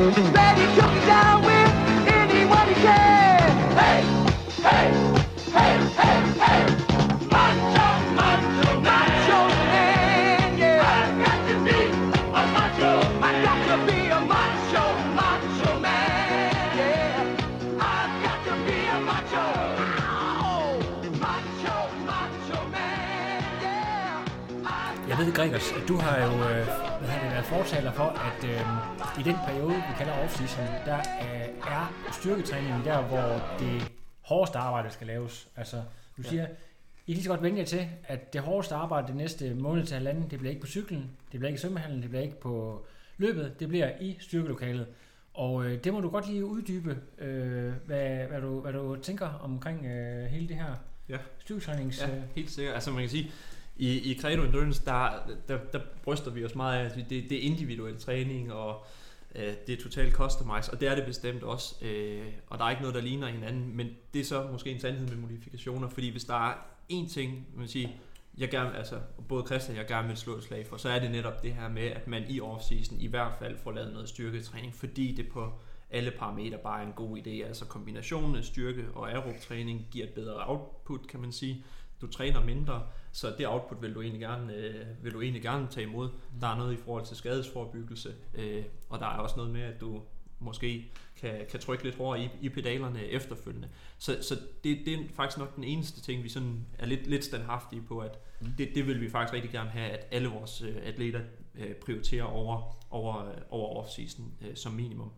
Ready 0.00 0.79
Gregers, 25.40 25.72
at 25.72 25.88
du 25.88 25.96
har 25.96 26.16
jo 26.26 26.32
øh, 26.32 26.64
hvad 26.98 27.08
har 27.08 27.22
det 27.22 27.30
været 27.32 27.44
fortaler 27.44 27.92
for, 27.92 28.04
at 28.04 28.44
øh, 28.44 28.60
i 29.20 29.22
den 29.22 29.36
periode, 29.46 29.74
vi 29.74 29.92
kalder 29.98 30.12
off-season, 30.12 30.86
der 30.86 30.98
øh, 30.98 31.72
er 31.72 32.12
styrketræningen 32.12 32.84
der, 32.84 33.02
hvor 33.02 33.56
det 33.58 33.92
hårdeste 34.20 34.58
arbejde 34.58 34.90
skal 34.90 35.06
laves. 35.06 35.48
Altså, 35.56 35.82
du 36.16 36.22
siger, 36.22 36.42
I 37.06 37.12
kan 37.12 37.14
lige 37.14 37.22
så 37.22 37.30
godt 37.30 37.42
vende 37.42 37.58
jer 37.58 37.64
til, 37.64 37.88
at 38.04 38.32
det 38.32 38.40
hårdeste 38.40 38.74
arbejde 38.74 39.06
det 39.06 39.16
næste 39.16 39.54
måned 39.54 39.86
til 39.86 39.94
halvanden, 39.94 40.30
det 40.30 40.38
bliver 40.38 40.50
ikke 40.50 40.60
på 40.60 40.66
cyklen, 40.66 41.10
det 41.32 41.40
bliver 41.40 41.48
ikke 41.48 41.58
i 41.58 41.60
svømmehallen, 41.60 42.02
det 42.02 42.10
bliver 42.10 42.22
ikke 42.22 42.40
på 42.40 42.84
løbet, 43.16 43.60
det 43.60 43.68
bliver 43.68 43.90
i 44.00 44.16
styrkelokalet. 44.20 44.86
Og 45.34 45.64
øh, 45.64 45.84
det 45.84 45.92
må 45.92 46.00
du 46.00 46.08
godt 46.08 46.28
lige 46.28 46.44
uddybe, 46.44 46.98
øh, 47.18 47.72
hvad, 47.86 48.26
hvad, 48.26 48.40
du, 48.40 48.60
hvad 48.60 48.72
du 48.72 48.96
tænker 49.02 49.26
omkring 49.26 49.86
øh, 49.86 50.24
hele 50.24 50.48
det 50.48 50.56
her 50.56 50.74
Ja. 51.08 51.16
styrketrænings... 51.38 52.02
Ja, 52.02 52.16
øh, 52.16 52.22
helt 52.34 52.50
sikkert. 52.50 52.74
Altså 52.74 52.90
man 52.90 53.00
kan 53.00 53.08
sige, 53.08 53.30
i, 53.76 54.12
i 54.12 54.18
Credo 54.20 54.42
Endurance, 54.42 54.84
der, 54.84 55.10
der, 55.48 55.58
der 55.72 55.80
bryster 56.02 56.30
vi 56.30 56.44
os 56.44 56.54
meget 56.54 56.78
af, 56.78 56.84
at 56.84 56.94
det, 56.94 57.30
det 57.30 57.32
er 57.32 57.42
individuel 57.42 57.98
træning, 57.98 58.52
og 58.52 58.84
øh, 59.34 59.54
det 59.66 59.78
er 59.78 59.82
totalt 59.82 60.14
customized, 60.14 60.72
og 60.72 60.80
det 60.80 60.88
er 60.88 60.94
det 60.94 61.04
bestemt 61.06 61.42
også. 61.42 61.84
Øh, 61.84 62.26
og 62.46 62.58
der 62.58 62.64
er 62.64 62.70
ikke 62.70 62.82
noget, 62.82 62.94
der 62.94 63.02
ligner 63.02 63.28
hinanden, 63.28 63.76
men 63.76 63.88
det 64.14 64.20
er 64.20 64.24
så 64.24 64.48
måske 64.52 64.70
en 64.70 64.80
sandhed 64.80 65.08
med 65.08 65.16
modifikationer, 65.16 65.88
fordi 65.88 66.10
hvis 66.10 66.24
der 66.24 66.48
er 66.48 66.54
én 66.92 67.12
ting, 67.12 67.46
man 67.56 67.68
sige, 67.68 67.96
jeg 68.38 68.50
gerne, 68.50 68.76
altså 68.76 69.00
både 69.28 69.46
Christian 69.46 69.76
og 69.76 69.78
jeg 69.78 69.88
gerne 69.88 70.08
vil 70.08 70.16
slå 70.16 70.36
et 70.36 70.42
slag 70.42 70.66
for, 70.66 70.76
så 70.76 70.88
er 70.88 70.98
det 70.98 71.10
netop 71.10 71.42
det 71.42 71.52
her 71.52 71.68
med, 71.68 71.82
at 71.82 72.06
man 72.06 72.24
i 72.28 72.40
off-season 72.40 72.94
i 72.98 73.06
hvert 73.06 73.32
fald 73.38 73.58
får 73.58 73.72
lavet 73.72 73.92
noget 73.92 74.08
styrketræning, 74.08 74.74
fordi 74.74 75.14
det 75.14 75.28
på 75.28 75.52
alle 75.90 76.10
parametre 76.10 76.58
bare 76.58 76.82
er 76.82 76.86
en 76.86 76.92
god 76.92 77.18
idé. 77.18 77.30
Altså 77.30 77.64
kombinationen 77.64 78.36
af 78.36 78.44
styrke 78.44 78.84
og 78.94 79.10
aerob 79.12 79.40
træning 79.40 79.86
giver 79.90 80.06
et 80.06 80.12
bedre 80.12 80.48
output, 80.48 81.06
kan 81.08 81.20
man 81.20 81.32
sige. 81.32 81.64
Du 82.00 82.06
træner 82.06 82.44
mindre, 82.44 82.82
så 83.12 83.34
det 83.38 83.48
output 83.48 83.82
vil 83.82 83.94
du 83.94 84.00
egentlig 84.00 84.20
gerne, 84.20 84.54
øh, 84.54 84.86
vil 85.02 85.12
du 85.12 85.20
egentlig 85.20 85.42
gerne 85.42 85.66
tage 85.70 85.86
imod. 85.86 86.08
Der 86.40 86.46
er 86.46 86.56
noget 86.56 86.72
i 86.72 86.76
forhold 86.76 87.06
til 87.06 87.16
skadesforebyggelse, 87.16 88.14
øh, 88.34 88.64
og 88.88 88.98
der 88.98 89.06
er 89.06 89.18
også 89.18 89.36
noget 89.36 89.50
med, 89.50 89.62
at 89.62 89.80
du 89.80 90.02
måske 90.38 90.90
kan, 91.16 91.46
kan 91.50 91.60
trykke 91.60 91.84
lidt 91.84 91.96
hårdere 91.96 92.24
i, 92.24 92.28
i 92.40 92.48
pedalerne 92.48 93.04
efterfølgende. 93.04 93.68
Så, 93.98 94.18
så 94.22 94.34
det, 94.64 94.78
det 94.84 94.94
er 94.94 94.98
faktisk 95.12 95.38
nok 95.38 95.56
den 95.56 95.64
eneste 95.64 96.00
ting, 96.00 96.22
vi 96.22 96.28
sådan 96.28 96.66
er 96.78 96.86
lidt, 96.86 97.06
lidt 97.06 97.24
standhaftige 97.24 97.82
på, 97.82 97.98
at 97.98 98.18
det, 98.58 98.70
det 98.74 98.86
vil 98.86 99.00
vi 99.00 99.10
faktisk 99.10 99.34
rigtig 99.34 99.50
gerne 99.50 99.70
have, 99.70 99.90
at 99.90 100.06
alle 100.10 100.28
vores 100.28 100.62
øh, 100.62 100.76
atleter 100.82 101.20
øh, 101.54 101.74
prioriterer 101.74 102.24
over, 102.24 102.76
over, 102.90 103.28
øh, 103.28 103.34
over 103.50 103.82
off-season 103.82 104.22
øh, 104.46 104.56
som 104.56 104.72
minimum. 104.72 105.12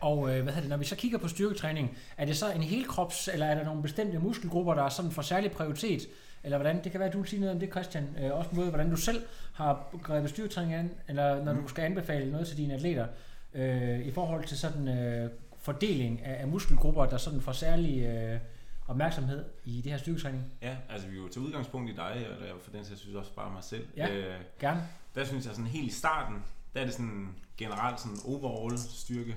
Og 0.00 0.36
øh, 0.36 0.42
hvad 0.42 0.52
hedder 0.52 0.60
det, 0.60 0.68
når 0.70 0.76
vi 0.76 0.84
så 0.84 0.96
kigger 0.96 1.18
på 1.18 1.28
styrketræning, 1.28 1.96
er 2.16 2.24
det 2.24 2.36
så 2.36 2.52
en 2.52 2.62
helkrops, 2.62 3.28
eller 3.32 3.46
er 3.46 3.54
der 3.54 3.64
nogle 3.64 3.82
bestemte 3.82 4.18
muskelgrupper, 4.18 4.74
der 4.74 4.82
er 4.82 4.88
sådan 4.88 5.10
for 5.10 5.22
særlig 5.22 5.50
prioritet? 5.50 6.08
Eller 6.44 6.58
hvordan, 6.58 6.84
det 6.84 6.92
kan 6.92 7.00
være, 7.00 7.08
at 7.08 7.14
du 7.14 7.18
vil 7.18 7.28
sige 7.28 7.40
noget 7.40 7.54
om 7.54 7.60
det, 7.60 7.70
Christian. 7.70 8.16
Øh, 8.22 8.32
også 8.32 8.50
måde, 8.52 8.68
hvordan 8.68 8.90
du 8.90 8.96
selv 8.96 9.22
har 9.52 9.98
grebet 10.02 10.30
styrketræning 10.30 10.74
an, 10.74 10.90
eller 11.08 11.44
når 11.44 11.52
du 11.52 11.68
skal 11.68 11.84
anbefale 11.84 12.32
noget 12.32 12.46
til 12.46 12.56
dine 12.56 12.74
atleter, 12.74 13.06
øh, 13.54 14.00
i 14.00 14.10
forhold 14.10 14.44
til 14.44 14.58
sådan 14.58 14.88
øh, 14.88 15.30
fordeling 15.58 16.24
af, 16.24 16.40
af 16.40 16.48
muskelgrupper, 16.48 17.06
der 17.06 17.16
sådan 17.16 17.40
får 17.40 17.52
særlig 17.52 18.02
øh, 18.02 18.40
opmærksomhed 18.88 19.44
i 19.64 19.80
det 19.80 19.92
her 19.92 19.98
styrketræning. 19.98 20.44
Ja, 20.62 20.76
altså 20.90 21.08
vi 21.08 21.16
er 21.16 21.22
jo 21.22 21.28
til 21.28 21.42
udgangspunkt 21.42 21.90
i 21.90 21.94
dig, 21.94 22.26
og 22.54 22.60
for 22.60 22.70
den 22.70 22.84
sags 22.84 23.00
synes 23.00 23.16
også 23.16 23.32
bare 23.32 23.52
mig 23.52 23.64
selv. 23.64 23.86
Ja. 23.96 24.14
Øh, 24.14 24.34
Gerne. 24.60 24.82
der 25.14 25.24
synes 25.24 25.46
jeg 25.46 25.54
sådan 25.54 25.66
helt 25.66 25.92
i 25.92 25.94
starten, 25.94 26.44
der 26.74 26.80
er 26.80 26.84
det 26.84 26.94
sådan 26.94 27.28
generelt 27.56 28.00
sådan 28.00 28.16
overall 28.24 28.78
styrke. 28.78 29.36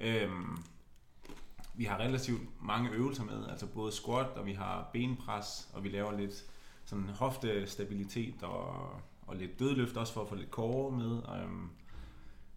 Øhm, 0.00 0.58
vi 1.74 1.84
har 1.84 1.98
relativt 1.98 2.42
mange 2.62 2.90
øvelser 2.90 3.24
med, 3.24 3.48
altså 3.50 3.66
både 3.66 3.92
squat, 3.92 4.26
og 4.26 4.46
vi 4.46 4.52
har 4.52 4.90
benpres, 4.92 5.68
og 5.72 5.84
vi 5.84 5.88
laver 5.88 6.12
lidt 6.12 6.44
sådan 6.84 7.08
hoftestabilitet 7.08 8.42
og, 8.42 8.74
og 9.26 9.36
lidt 9.36 9.58
dødløft 9.58 9.96
også 9.96 10.12
for 10.12 10.22
at 10.22 10.28
få 10.28 10.34
lidt 10.34 10.50
core 10.50 10.92
med. 10.92 11.10
Øhm, 11.42 11.70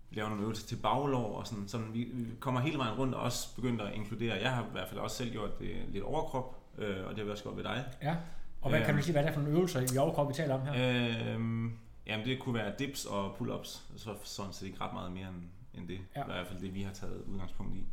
vi 0.09 0.16
laver 0.16 0.30
nogle 0.30 0.44
øvelser 0.44 0.68
til 0.68 0.75
baglov 0.75 1.36
og 1.38 1.48
sådan, 1.48 1.68
sådan 1.68 1.94
vi, 1.94 2.03
vi 2.14 2.25
kommer 2.40 2.62
hele 2.62 2.78
vejen 2.78 2.98
rundt 3.00 3.16
og 3.16 3.22
også 3.22 3.56
begyndt 3.56 3.81
at 3.81 3.94
inkludere, 3.94 4.36
jeg 4.42 4.52
har 4.56 4.64
i 4.64 4.72
hvert 4.72 4.88
fald 4.90 5.00
også 5.00 5.16
selv 5.18 5.31
gjort 5.31 5.59
det 5.59 5.75
lidt 5.90 6.04
overkrop, 6.04 6.56
øh, 6.78 7.06
og 7.06 7.09
det 7.09 7.18
har 7.18 7.25
vi 7.25 7.31
også 7.31 7.44
gjort 7.44 7.58
ved 7.58 7.64
dig. 7.64 7.86
Ja. 8.02 8.16
Og 8.62 8.69
hvad 8.69 8.80
Øhm. 8.80 8.86
kan 8.86 8.96
du 8.98 9.02
sige, 9.02 9.12
hvad 9.12 9.24
det 9.24 9.30
er 9.30 9.34
for 9.34 9.42
nogle 9.42 9.58
øvelser 9.58 9.94
i 9.94 9.98
overkrop, 9.98 10.30
vi 10.30 10.34
taler 10.34 10.54
om 10.56 10.62
her? 10.62 11.34
Øhm, 11.36 11.72
jamen 12.08 12.25
det 12.25 12.40
kunne 12.40 12.56
være 12.56 12.74
dips 12.80 13.06
og 13.06 13.36
pull-ups, 13.38 13.81
så 13.98 14.16
sådan 14.24 14.54
set 14.54 14.68
ikke 14.68 14.81
ret 14.81 14.94
meget 14.94 15.12
mere 15.12 15.28
end, 15.28 15.44
end 15.78 15.88
det. 15.88 16.00
Ja. 16.16 16.20
Ja. 16.20 16.26
I 16.26 16.34
hvert 16.34 16.48
fald 16.48 16.60
det, 16.60 16.74
vi 16.74 16.82
har 16.82 16.94
taget 16.94 17.24
udgangspunkt 17.28 17.76
i. 17.76 17.86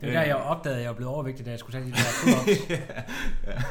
Det 0.00 0.08
er 0.08 0.12
der, 0.12 0.22
jeg 0.22 0.36
opdagede, 0.36 0.78
at 0.78 0.84
jeg 0.84 0.96
blev 0.96 1.08
overvægtig, 1.08 1.46
da 1.46 1.50
jeg 1.50 1.58
skulle 1.58 1.80
tage 1.80 1.84
de 1.84 1.90
der 1.90 1.96
pull-ups. 1.96 2.72
ja. 3.50 3.62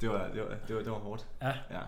det, 0.00 0.08
var, 0.10 0.28
det, 0.28 0.42
var, 0.42 0.56
det, 0.68 0.76
var, 0.76 0.82
det 0.82 0.92
var 0.92 0.98
hårdt. 0.98 1.26
Ja. 1.42 1.52
ja. 1.70 1.80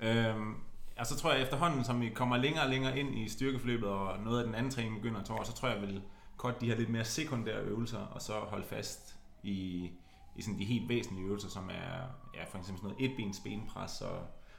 Øhm, 0.00 0.54
og 0.98 1.06
så 1.06 1.16
tror 1.16 1.32
jeg 1.32 1.42
efterhånden, 1.42 1.84
som 1.84 2.00
vi 2.00 2.08
kommer 2.08 2.36
længere 2.36 2.64
og 2.64 2.70
længere 2.70 2.98
ind 2.98 3.18
i 3.18 3.28
styrkeforløbet, 3.28 3.88
og 3.88 4.18
noget 4.18 4.38
af 4.38 4.46
den 4.46 4.54
anden 4.54 4.72
træning 4.72 4.94
begynder 4.94 5.20
at 5.20 5.26
tåre, 5.26 5.44
så 5.44 5.52
tror 5.52 5.68
jeg, 5.68 5.80
vil 5.80 6.02
godt 6.36 6.60
de 6.60 6.66
her 6.66 6.76
lidt 6.76 6.88
mere 6.88 7.04
sekundære 7.04 7.60
øvelser, 7.60 7.98
og 7.98 8.22
så 8.22 8.32
holde 8.32 8.66
fast 8.66 9.16
i, 9.42 9.90
i 10.36 10.42
sådan 10.42 10.58
de 10.58 10.64
helt 10.64 10.88
væsentlige 10.88 11.26
øvelser, 11.26 11.48
som 11.48 11.70
er 11.70 12.06
ja, 12.34 12.44
for 12.44 12.58
eksempel 12.58 12.82
sådan 12.82 12.90
noget 12.90 13.10
etbens 13.10 13.40
benpres, 13.44 14.00
og 14.00 14.18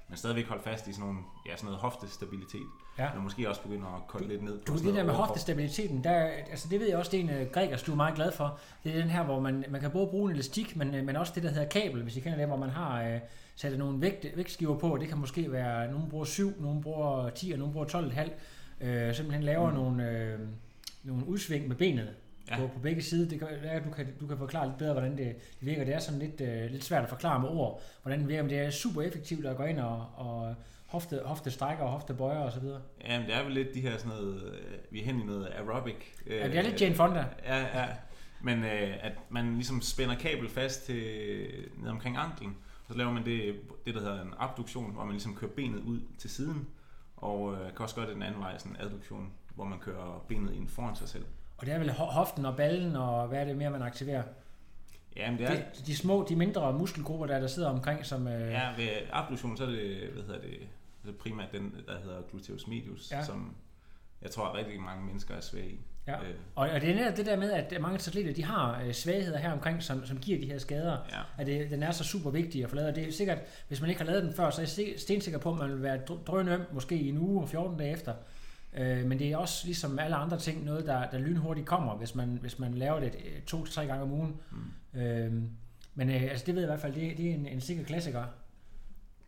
men 0.09 0.17
stadigvæk 0.17 0.47
holde 0.47 0.63
fast 0.63 0.87
i 0.87 0.93
sådan, 0.93 1.05
nogle, 1.05 1.19
ja, 1.45 1.55
sådan 1.55 1.65
noget 1.65 1.79
hoftestabilitet. 1.79 2.67
Ja. 2.99 3.13
Men 3.13 3.23
måske 3.23 3.49
også 3.49 3.61
begynde 3.61 3.85
at 3.85 4.07
kolde 4.07 4.27
lidt 4.27 4.43
ned 4.43 4.59
på 4.59 4.73
Du, 4.73 4.83
det 4.83 4.93
der 4.93 5.03
med 5.03 5.13
hoftestabiliteten, 5.13 6.03
der, 6.03 6.11
altså 6.49 6.67
det 6.69 6.79
ved 6.79 6.87
jeg 6.87 6.97
også, 6.97 7.11
det 7.11 7.19
er 7.19 7.23
en 7.23 7.29
øh, 7.29 7.51
grækers, 7.51 7.83
du 7.83 7.91
er 7.91 7.95
meget 7.95 8.15
glad 8.15 8.31
for. 8.31 8.59
Det 8.83 8.95
er 8.95 9.01
den 9.01 9.09
her, 9.09 9.23
hvor 9.23 9.39
man, 9.39 9.65
man 9.69 9.81
kan 9.81 9.91
både 9.91 10.07
bruge 10.07 10.29
en 10.29 10.35
elastik, 10.35 10.75
men, 10.75 10.95
øh, 10.95 11.05
men 11.05 11.15
også 11.15 11.31
det, 11.35 11.43
der 11.43 11.49
hedder 11.49 11.67
kabel, 11.67 12.03
hvis 12.03 12.17
I 12.17 12.19
kender 12.19 12.37
det, 12.37 12.47
hvor 12.47 12.57
man 12.57 12.69
har 12.69 13.03
øh, 13.03 13.19
sat 13.55 13.79
nogle 13.79 14.01
vægt, 14.01 14.25
vægtskiver 14.35 14.77
på. 14.77 14.97
Det 15.01 15.07
kan 15.07 15.17
måske 15.17 15.51
være, 15.51 15.91
nogen 15.91 16.09
bruger 16.09 16.25
7, 16.25 16.61
nogen 16.61 16.81
bruger 16.81 17.29
10, 17.29 17.51
og 17.51 17.59
nogen 17.59 17.73
bruger 17.73 17.87
12,5. 18.81 18.85
Øh, 18.85 19.15
simpelthen 19.15 19.43
laver 19.43 19.69
mm. 19.69 19.75
nogle, 19.75 20.09
øh, 20.09 20.39
nogle 21.03 21.27
udsving 21.27 21.67
med 21.67 21.75
benet 21.75 22.09
ja. 22.49 22.55
Ja. 22.55 22.61
på, 22.61 22.73
på 22.73 22.79
begge 22.79 23.01
sider. 23.01 23.29
Det 23.29 23.39
kan 23.39 23.47
at 23.47 23.83
du 23.85 23.89
kan, 23.89 24.07
du 24.19 24.27
kan 24.27 24.37
forklare 24.37 24.67
lidt 24.67 24.77
bedre, 24.77 24.93
hvordan 24.93 25.11
det, 25.11 25.35
det 25.35 25.35
virker. 25.59 25.83
Det 25.85 25.93
er 25.93 25.99
sådan 25.99 26.19
lidt, 26.19 26.41
øh, 26.41 26.71
lidt 26.71 26.83
svært 26.83 27.03
at 27.03 27.09
forklare 27.09 27.39
med 27.39 27.49
ord, 27.49 27.81
hvordan 28.01 28.19
det 28.19 28.27
virker, 28.27 28.43
men 28.43 28.49
det 28.49 28.59
er 28.59 28.69
super 28.69 29.01
effektivt 29.01 29.45
at 29.45 29.57
gå 29.57 29.63
ind 29.63 29.79
og, 29.79 30.07
og 30.15 30.55
hofte, 30.85 31.21
hofte 31.25 31.51
strækker 31.51 31.83
og 31.83 31.91
hofte 31.91 32.13
bøjer 32.13 32.39
og 32.39 32.51
så 32.51 32.59
videre. 32.59 32.81
Jamen, 33.07 33.27
det 33.27 33.35
er 33.35 33.43
vel 33.43 33.53
lidt 33.53 33.73
de 33.73 33.81
her 33.81 33.97
sådan 33.97 34.11
noget, 34.17 34.43
øh, 34.43 34.53
vi 34.89 35.01
er 35.01 35.05
hen 35.05 35.19
i 35.19 35.23
noget 35.23 35.47
aerobic. 35.57 35.95
Øh, 36.27 36.37
Ja, 36.37 36.47
det 36.47 36.57
er 36.57 36.61
lidt 36.61 36.81
Jane 36.81 36.95
Fonda. 36.95 37.25
Ja, 37.45 37.59
ja. 37.59 37.87
Men 38.41 38.63
øh, 38.63 39.05
at 39.05 39.11
man 39.29 39.53
ligesom 39.53 39.81
spænder 39.81 40.15
kabel 40.15 40.49
fast 40.49 40.85
til, 40.85 41.03
ned 41.77 41.89
omkring 41.89 42.17
anklen, 42.17 42.57
og 42.87 42.93
så 42.93 42.97
laver 42.97 43.11
man 43.11 43.25
det, 43.25 43.55
det, 43.85 43.93
der 43.95 43.99
hedder 43.99 44.21
en 44.21 44.33
abduktion, 44.37 44.91
hvor 44.93 45.03
man 45.03 45.11
ligesom 45.11 45.35
kører 45.35 45.51
benet 45.51 45.79
ud 45.79 45.99
til 46.17 46.29
siden, 46.29 46.67
og 47.17 47.53
øh, 47.53 47.59
kan 47.59 47.79
også 47.79 47.95
gøre 47.95 48.05
det 48.05 48.13
den 48.13 48.23
anden 48.23 48.41
vej, 48.41 48.57
sådan 48.57 48.71
en 48.71 48.81
adduktion, 48.81 49.29
hvor 49.55 49.65
man 49.65 49.79
kører 49.79 50.25
benet 50.27 50.53
ind 50.53 50.67
foran 50.67 50.95
sig 50.95 51.09
selv. 51.09 51.25
Og 51.57 51.65
det 51.65 51.73
er 51.73 51.79
vel 51.79 51.89
ho- 51.89 52.11
hoften 52.13 52.45
og 52.45 52.57
ballen, 52.57 52.95
og 52.95 53.27
hvad 53.27 53.39
er 53.41 53.45
det 53.45 53.57
mere, 53.57 53.69
man 53.69 53.81
aktiverer? 53.81 54.23
Ja, 55.15 55.31
men 55.31 55.39
det 55.39 55.47
er, 55.49 55.55
De, 55.55 55.61
de 55.85 55.95
små, 55.97 56.25
de 56.29 56.35
mindre 56.35 56.73
muskelgrupper, 56.73 57.25
der, 57.27 57.39
der 57.39 57.47
sidder 57.47 57.69
omkring, 57.69 58.05
som... 58.05 58.27
Øh, 58.27 58.51
ja, 58.51 58.69
ved 58.77 58.89
abduktion, 59.11 59.57
så 59.57 59.63
er 59.63 59.67
det, 59.69 60.09
hvad 60.13 60.23
hedder 60.23 60.41
det, 60.41 60.57
er 61.07 61.11
primært 61.19 61.51
den, 61.51 61.75
der 61.87 61.99
hedder 62.03 62.21
gluteus 62.31 62.67
medius, 62.67 63.11
Ja. 63.11 63.23
som 63.23 63.55
jeg 64.21 64.31
tror, 64.31 64.55
rigtig 64.57 64.79
mange 64.81 65.05
mennesker 65.05 65.35
er 65.35 65.41
svage 65.41 65.69
i. 65.69 65.79
Ja. 66.07 66.13
Øh, 66.13 66.35
Og, 66.55 66.69
og 66.69 66.81
det 66.81 66.89
er 66.91 66.95
netop 66.95 67.17
det 67.17 67.25
der 67.25 67.37
med, 67.37 67.51
at 67.51 67.73
mange 67.81 67.95
atleter, 67.95 68.33
de 68.33 68.43
har 68.45 68.81
øh, 68.85 68.93
svagheder 68.93 69.37
her 69.37 69.51
omkring, 69.51 69.83
som, 69.83 70.05
som 70.05 70.17
giver 70.17 70.39
de 70.39 70.45
her 70.45 70.57
skader. 70.57 70.97
ja. 71.11 71.19
At 71.37 71.47
det, 71.47 71.71
den 71.71 71.83
er 71.83 71.91
så 71.91 72.03
super 72.03 72.29
vigtig 72.29 72.63
at 72.63 72.69
få 72.69 72.75
lavet. 72.75 72.89
Og 72.89 72.95
det 72.95 73.07
er 73.07 73.11
sikkert, 73.11 73.37
hvis 73.67 73.81
man 73.81 73.89
ikke 73.89 74.01
har 74.01 74.05
lavet 74.07 74.23
den 74.23 74.33
før, 74.33 74.49
så 74.49 74.61
er 74.61 74.83
jeg 74.87 74.93
stensikker 74.99 75.39
på, 75.39 75.51
at 75.51 75.57
man 75.59 75.69
vil 75.71 75.81
være 75.83 75.99
dr- 76.09 76.23
drønøm, 76.27 76.61
måske 76.71 76.95
i 76.95 77.09
en 77.09 77.17
uge 77.17 77.41
og 77.41 77.49
14 77.49 77.77
dage 77.77 77.91
efter. 77.91 78.13
Øh, 78.77 79.05
men 79.05 79.19
det 79.19 79.31
er 79.31 79.37
også 79.37 79.65
ligesom 79.65 79.99
alle 79.99 80.15
andre 80.15 80.39
ting, 80.39 80.63
noget 80.65 80.85
der, 80.85 81.09
der 81.09 81.17
lynhurtigt 81.19 81.67
kommer, 81.67 81.95
hvis 81.95 82.15
man, 82.15 82.37
hvis 82.41 82.59
man 82.59 82.73
laver 82.73 82.99
det 82.99 83.15
øh, 83.15 83.41
to 83.41 83.65
til 83.65 83.73
tre 83.73 83.85
gange 83.85 84.03
om 84.03 84.11
ugen. 84.11 84.35
Mm. 84.93 84.99
Øh, 85.01 85.33
men 85.95 86.09
øh, 86.09 86.21
altså, 86.23 86.45
det 86.45 86.55
ved 86.55 86.61
jeg 86.61 86.67
i 86.67 86.71
hvert 86.71 86.81
fald, 86.81 86.93
det, 86.95 87.17
det 87.17 87.29
er 87.29 87.33
en, 87.33 87.45
en 87.47 87.61
sikker 87.61 87.83
klassiker. 87.83 88.23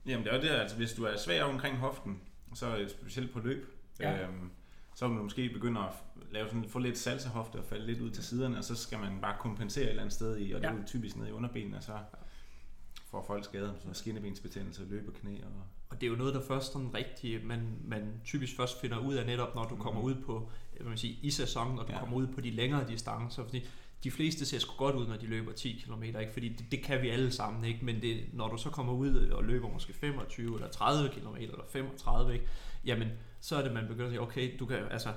Jamen 0.05 0.23
det 0.25 0.31
er 0.31 0.35
jo 0.35 0.41
det, 0.41 0.49
altså 0.49 0.75
hvis 0.77 0.93
du 0.93 1.03
er 1.03 1.17
svag 1.17 1.43
omkring 1.43 1.77
hoften, 1.77 2.19
så 2.55 2.85
specielt 2.87 3.33
på 3.33 3.39
løb, 3.39 3.73
Ja. 3.99 4.23
øhm, 4.23 4.51
så 4.95 5.07
vil 5.07 5.17
du 5.17 5.23
måske 5.23 5.49
begynde 5.53 5.79
at 5.79 5.85
lave 6.31 6.47
sådan, 6.47 6.65
få 6.69 6.79
lidt 6.79 6.97
salsahofte 6.97 7.55
og 7.57 7.65
falde 7.65 7.85
lidt 7.85 8.01
ud 8.01 8.09
til 8.11 8.23
siderne, 8.23 8.57
og 8.57 8.63
så 8.63 8.75
skal 8.75 8.99
man 8.99 9.11
bare 9.21 9.35
kompensere 9.39 9.83
et 9.83 9.89
eller 9.89 10.01
andet 10.01 10.13
sted 10.13 10.39
i, 10.39 10.51
og 10.51 10.61
det 10.61 10.67
Ja. 10.67 10.73
er 10.73 10.77
jo 10.77 10.83
typisk 10.85 11.15
nede 11.15 11.29
i 11.29 11.31
underbenene, 11.31 11.77
og 11.77 11.83
så 11.83 11.91
får 13.11 13.23
folk 13.27 13.43
skader, 13.45 13.73
som 13.83 13.93
skinnebensbetændelse, 13.93 14.85
løb 14.89 15.07
og 15.07 15.13
knæ. 15.13 15.31
Og, 15.43 15.51
Og 15.89 16.01
det 16.01 16.07
er 16.07 16.11
jo 16.11 16.17
noget, 16.17 16.33
der 16.33 16.41
først 16.41 16.73
sådan 16.73 16.93
rigtig, 16.93 17.45
man, 17.45 17.77
man 17.85 18.21
typisk 18.25 18.55
først 18.55 18.81
finder 18.81 18.97
ud 18.97 19.13
af 19.13 19.25
netop, 19.25 19.55
når 19.55 19.63
du 19.63 19.75
Mhm. 19.75 19.83
kommer 19.83 20.01
ud 20.01 20.15
på, 20.15 20.49
hvad 20.79 20.87
man 20.89 20.97
siger, 20.97 21.15
i 21.21 21.29
sæsonen, 21.31 21.75
når 21.75 21.83
du 21.83 21.91
Ja. 21.91 21.99
kommer 21.99 22.17
ud 22.17 22.27
på 22.27 22.41
de 22.41 22.51
længere 22.51 22.87
distancer, 22.87 23.43
fordi 23.43 23.65
de 24.03 24.11
fleste 24.11 24.45
ser 24.45 24.59
sgu 24.59 24.73
godt 24.77 24.95
ud, 24.95 25.07
når 25.07 25.17
de 25.17 25.25
løber 25.25 25.51
10 25.51 25.81
km, 25.85 26.03
ikke? 26.03 26.29
fordi 26.33 26.49
det, 26.49 26.71
det, 26.71 26.83
kan 26.83 27.01
vi 27.01 27.09
alle 27.09 27.31
sammen, 27.31 27.63
ikke? 27.65 27.85
men 27.85 28.01
det, 28.01 28.23
når 28.33 28.47
du 28.47 28.57
så 28.57 28.69
kommer 28.69 28.93
ud 28.93 29.15
og 29.15 29.43
løber 29.43 29.69
måske 29.73 29.93
25 29.93 30.55
eller 30.55 30.69
30 30.69 31.09
km 31.09 31.35
eller 31.39 31.63
35, 31.69 32.33
ikke? 32.33 32.45
jamen 32.85 33.07
så 33.39 33.55
er 33.55 33.63
det, 33.63 33.73
man 33.73 33.87
begynder 33.87 34.05
at 34.05 34.11
sige, 34.11 34.21
okay, 34.21 34.59
du 34.59 34.65
kan, 34.65 34.77
altså, 34.91 35.09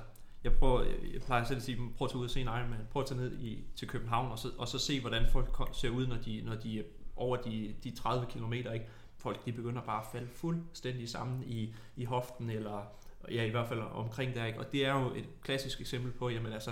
jeg, 0.44 0.52
prøver, 0.52 0.82
jeg 1.12 1.20
plejer 1.26 1.44
selv 1.44 1.56
at 1.56 1.62
sige, 1.62 1.78
prøv 1.96 2.04
at 2.06 2.10
tage 2.10 2.18
ud 2.18 2.24
og 2.24 2.30
se 2.30 2.40
en 2.40 2.46
Ironman, 2.46 2.78
prøv 2.90 3.02
at 3.02 3.08
tage 3.08 3.20
ned 3.20 3.38
i, 3.40 3.64
til 3.76 3.88
København, 3.88 4.32
og 4.32 4.38
så, 4.38 4.48
og 4.58 4.68
så 4.68 4.78
se, 4.78 5.00
hvordan 5.00 5.26
folk 5.32 5.68
ser 5.72 5.90
ud, 5.90 6.06
når 6.06 6.16
de, 6.16 6.42
når 6.44 6.54
de 6.54 6.84
over 7.20 7.36
de, 7.36 7.74
de 7.84 7.90
30 7.90 8.26
km, 8.26 8.52
ikke? 8.52 8.86
folk 9.16 9.44
de 9.44 9.52
begynder 9.52 9.82
bare 9.82 10.00
at 10.00 10.06
falde 10.12 10.28
fuldstændig 10.28 11.08
sammen 11.08 11.42
i, 11.46 11.74
i 11.96 12.04
hoften, 12.04 12.50
eller 12.50 12.92
ja, 13.30 13.44
i 13.44 13.50
hvert 13.50 13.68
fald 13.68 13.80
omkring 13.80 14.34
der, 14.34 14.44
ikke? 14.44 14.58
og 14.58 14.72
det 14.72 14.86
er 14.86 15.00
jo 15.00 15.14
et 15.14 15.28
klassisk 15.42 15.80
eksempel 15.80 16.12
på, 16.12 16.28
jamen 16.28 16.52
altså, 16.52 16.70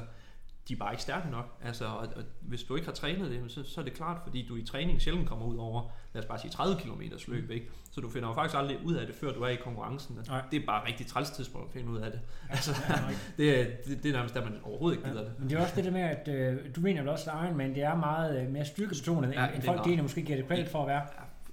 de 0.69 0.75
er 0.75 0.79
bare 0.79 0.93
ikke 0.93 1.03
stærke 1.03 1.31
nok. 1.31 1.59
Altså, 1.65 1.85
og, 1.85 1.99
og 2.17 2.23
hvis 2.41 2.63
du 2.63 2.75
ikke 2.77 2.87
har 2.87 2.95
trænet 2.95 3.31
det, 3.31 3.41
så, 3.53 3.63
så 3.65 3.81
er 3.81 3.85
det 3.85 3.93
klart, 3.95 4.21
fordi 4.23 4.47
du 4.49 4.57
i 4.57 4.63
træning 4.63 5.03
sjældent 5.03 5.29
kommer 5.29 5.47
ud 5.47 5.57
over, 5.57 5.91
lad 6.15 6.23
os 6.23 6.27
bare 6.29 6.39
sige 6.39 6.51
30 6.51 6.81
km 6.81 7.01
løb, 7.29 7.51
ikke? 7.51 7.67
Så 7.93 8.01
du 8.01 8.11
finder 8.11 8.29
jo 8.29 8.35
faktisk 8.35 8.57
aldrig 8.59 8.79
ud 8.85 8.95
af 8.95 9.07
det, 9.07 9.15
før 9.15 9.33
du 9.33 9.41
er 9.43 9.49
i 9.49 9.57
konkurrencen. 9.57 10.19
Nej. 10.29 10.43
Det 10.51 10.63
er 10.63 10.67
bare 10.67 10.87
rigtig 10.87 11.07
træls 11.07 11.31
tidspunkt 11.31 11.67
at 11.67 11.73
finde 11.73 11.89
ud 11.91 11.97
af 11.99 12.11
det. 12.11 12.21
Altså, 12.51 12.73
Ja, 12.89 12.95
det, 13.37 13.61
er- 13.61 13.67
det, 13.87 14.03
det 14.03 14.09
er 14.09 14.13
nærmest, 14.13 14.37
at 14.37 14.45
man 14.45 14.55
overhovedet 14.63 14.97
ikke 14.99 15.09
gider 15.09 15.21
Ja, 15.23 15.29
det. 15.29 15.39
men 15.39 15.51
det 15.51 15.57
er 15.59 15.63
også 15.63 15.75
det 15.77 15.85
der 15.85 15.91
med, 15.91 16.01
at 16.01 16.29
øh, 16.29 16.75
du 16.77 16.81
mener 16.81 17.01
vel 17.01 17.09
også, 17.09 17.31
at 17.31 17.45
Ironman 17.45 17.75
det 17.75 17.83
er 17.83 17.95
meget 17.97 18.43
øh, 18.43 18.49
mere 18.51 18.65
styrkebetonet, 18.65 19.35
Ja, 19.35 19.45
end 19.47 19.53
det 19.55 19.59
er 19.69 19.73
folk 19.73 19.81
egentlig 19.81 20.03
måske 20.05 20.23
giver 20.23 20.39
det 20.39 20.47
credit 20.49 20.69
for 20.69 20.83
at 20.83 20.89
være. 20.89 21.03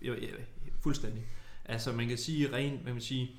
Ja, 0.02 0.08
jo, 0.08 0.14
ja, 0.14 0.28
fuldstændig. 0.84 1.24
Altså 1.66 1.92
man 1.92 2.08
kan 2.08 2.18
sige 2.18 2.54
rent, 2.54 2.86
man 2.86 3.02
sige, 3.02 3.32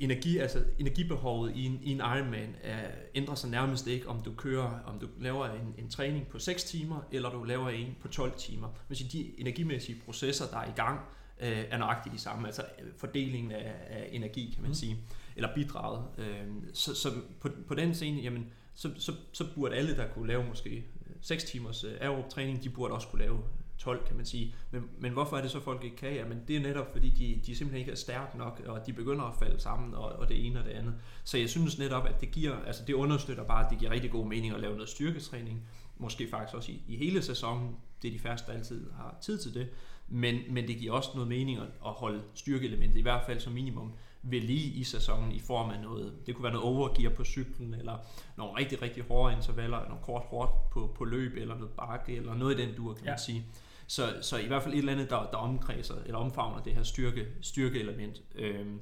energi, 0.00 0.38
altså 0.38 0.64
energibehovet 0.78 1.52
i 1.56 1.66
en, 1.66 1.80
i 1.82 1.92
en 1.92 1.98
Ironman 1.98 2.56
er, 2.62 2.90
ændrer 3.14 3.34
sig 3.34 3.50
nærmest 3.50 3.86
ikke, 3.86 4.08
om 4.08 4.20
du 4.22 4.32
kører, 4.32 4.80
om 4.86 4.98
du 4.98 5.08
laver 5.20 5.46
en, 5.46 5.74
en 5.78 5.88
træning 5.90 6.26
på 6.26 6.38
6 6.38 6.64
timer, 6.64 7.00
eller 7.12 7.30
du 7.30 7.44
laver 7.44 7.68
en 7.68 7.96
på 8.00 8.08
12 8.08 8.32
timer. 8.38 8.68
Siger, 8.92 9.08
de 9.10 9.40
energimæssige 9.40 10.00
processer, 10.04 10.46
der 10.46 10.58
er 10.58 10.68
i 10.68 10.72
gang, 10.76 11.00
øh, 11.40 11.64
er 11.70 11.78
nøjagtigt 11.78 12.14
de 12.14 12.20
samme, 12.20 12.46
altså 12.46 12.62
øh, 12.82 12.88
fordelingen 12.96 13.52
af, 13.52 13.74
af 13.90 14.08
energi, 14.12 14.50
kan 14.54 14.62
man 14.62 14.70
Mm. 14.70 14.74
sige, 14.74 14.96
eller 15.36 15.54
bidraget. 15.54 16.04
Øh, 16.18 16.46
så, 16.72 16.94
så 16.94 17.08
på, 17.40 17.48
på 17.68 17.74
den 17.74 17.94
scene, 17.94 18.20
jamen, 18.20 18.46
så, 18.74 18.90
så, 18.98 19.12
så 19.32 19.44
burde 19.54 19.74
alle, 19.74 19.96
der 19.96 20.08
kunne 20.08 20.28
lave 20.28 20.44
måske 20.48 20.84
6 21.20 21.44
timers 21.44 21.84
øh, 21.84 21.92
aerob 22.00 22.28
træning, 22.28 22.62
de 22.62 22.70
burde 22.70 22.94
også 22.94 23.08
kunne 23.08 23.22
lave 23.22 23.38
12, 23.80 24.06
kan 24.06 24.16
man 24.16 24.24
sige. 24.24 24.54
Men, 24.70 24.82
men 24.98 25.12
hvorfor 25.12 25.36
er 25.36 25.42
det 25.42 25.50
så, 25.50 25.60
folk 25.60 25.84
ikke 25.84 25.96
kan? 25.96 26.14
Jamen, 26.14 26.42
det 26.48 26.56
er 26.56 26.60
netop, 26.60 26.92
fordi 26.92 27.08
de, 27.08 27.40
de 27.46 27.56
simpelthen 27.56 27.80
ikke 27.80 27.92
er 27.92 27.96
stærke 27.96 28.38
nok, 28.38 28.62
og 28.66 28.86
de 28.86 28.92
begynder 28.92 29.24
at 29.24 29.34
falde 29.38 29.60
sammen, 29.60 29.94
og, 29.94 30.04
og 30.12 30.28
det 30.28 30.46
ene 30.46 30.58
og 30.58 30.64
det 30.64 30.70
andet. 30.70 30.94
Så 31.24 31.38
jeg 31.38 31.50
synes 31.50 31.78
netop, 31.78 32.06
at 32.06 32.20
det 32.20 32.30
giver, 32.30 32.56
altså 32.66 32.82
det 32.86 32.92
understøtter 32.94 33.44
bare, 33.44 33.64
at 33.64 33.70
det 33.70 33.78
giver 33.78 33.90
rigtig 33.90 34.10
god 34.10 34.26
mening 34.26 34.54
at 34.54 34.60
lave 34.60 34.74
noget 34.74 34.88
styrketræning. 34.88 35.62
Måske 35.98 36.28
faktisk 36.30 36.56
også 36.56 36.72
i, 36.72 36.82
i 36.88 36.96
hele 36.96 37.22
sæsonen. 37.22 37.76
Det 38.02 38.08
er 38.08 38.12
de 38.12 38.18
færreste, 38.18 38.46
der 38.52 38.58
altid 38.58 38.90
har 38.92 39.16
tid 39.22 39.38
til 39.38 39.54
det. 39.54 39.68
Men, 40.08 40.40
men 40.50 40.68
det 40.68 40.76
giver 40.76 40.92
også 40.92 41.10
noget 41.14 41.28
mening 41.28 41.58
at, 41.58 41.64
at 41.86 41.92
holde 41.92 42.22
styrkeelementet, 42.34 42.96
i 42.98 43.02
hvert 43.02 43.26
fald 43.26 43.40
som 43.40 43.52
minimum, 43.52 43.92
ved 44.22 44.40
lige 44.40 44.70
i 44.70 44.84
sæsonen 44.84 45.32
i 45.32 45.38
form 45.40 45.70
af 45.70 45.80
noget, 45.82 46.12
det 46.26 46.34
kunne 46.34 46.42
være 46.42 46.52
noget 46.52 46.68
overgear 46.68 47.10
på 47.10 47.24
cyklen, 47.24 47.74
eller 47.74 47.98
nogle 48.36 48.56
rigtig, 48.58 48.82
rigtig 48.82 49.02
hårde 49.02 49.36
intervaller, 49.36 49.88
nogle 49.88 50.02
kort 50.02 50.22
hårdt 50.24 50.70
på, 50.70 50.94
på 50.98 51.04
løb, 51.04 51.36
eller 51.36 51.54
noget 51.54 51.70
bakke, 51.70 52.16
eller 52.16 52.34
noget 52.34 52.58
i 52.58 52.66
den 52.66 52.74
dur, 52.76 52.94
kan 52.94 53.04
Ja. 53.04 53.10
man 53.10 53.18
sige. 53.18 53.44
Så, 53.90 54.14
så 54.20 54.38
i 54.38 54.46
hvert 54.46 54.62
fald 54.62 54.74
et 54.74 54.78
eller 54.78 54.92
andet, 54.92 55.10
der, 55.10 55.28
der 55.32 55.36
omkredser, 55.36 55.94
eller 56.06 56.18
omfavner 56.18 56.62
det 56.62 56.72
her 56.72 56.82
styrke, 56.82 57.26
styrkeelement. 57.40 58.22
Øhm, 58.34 58.80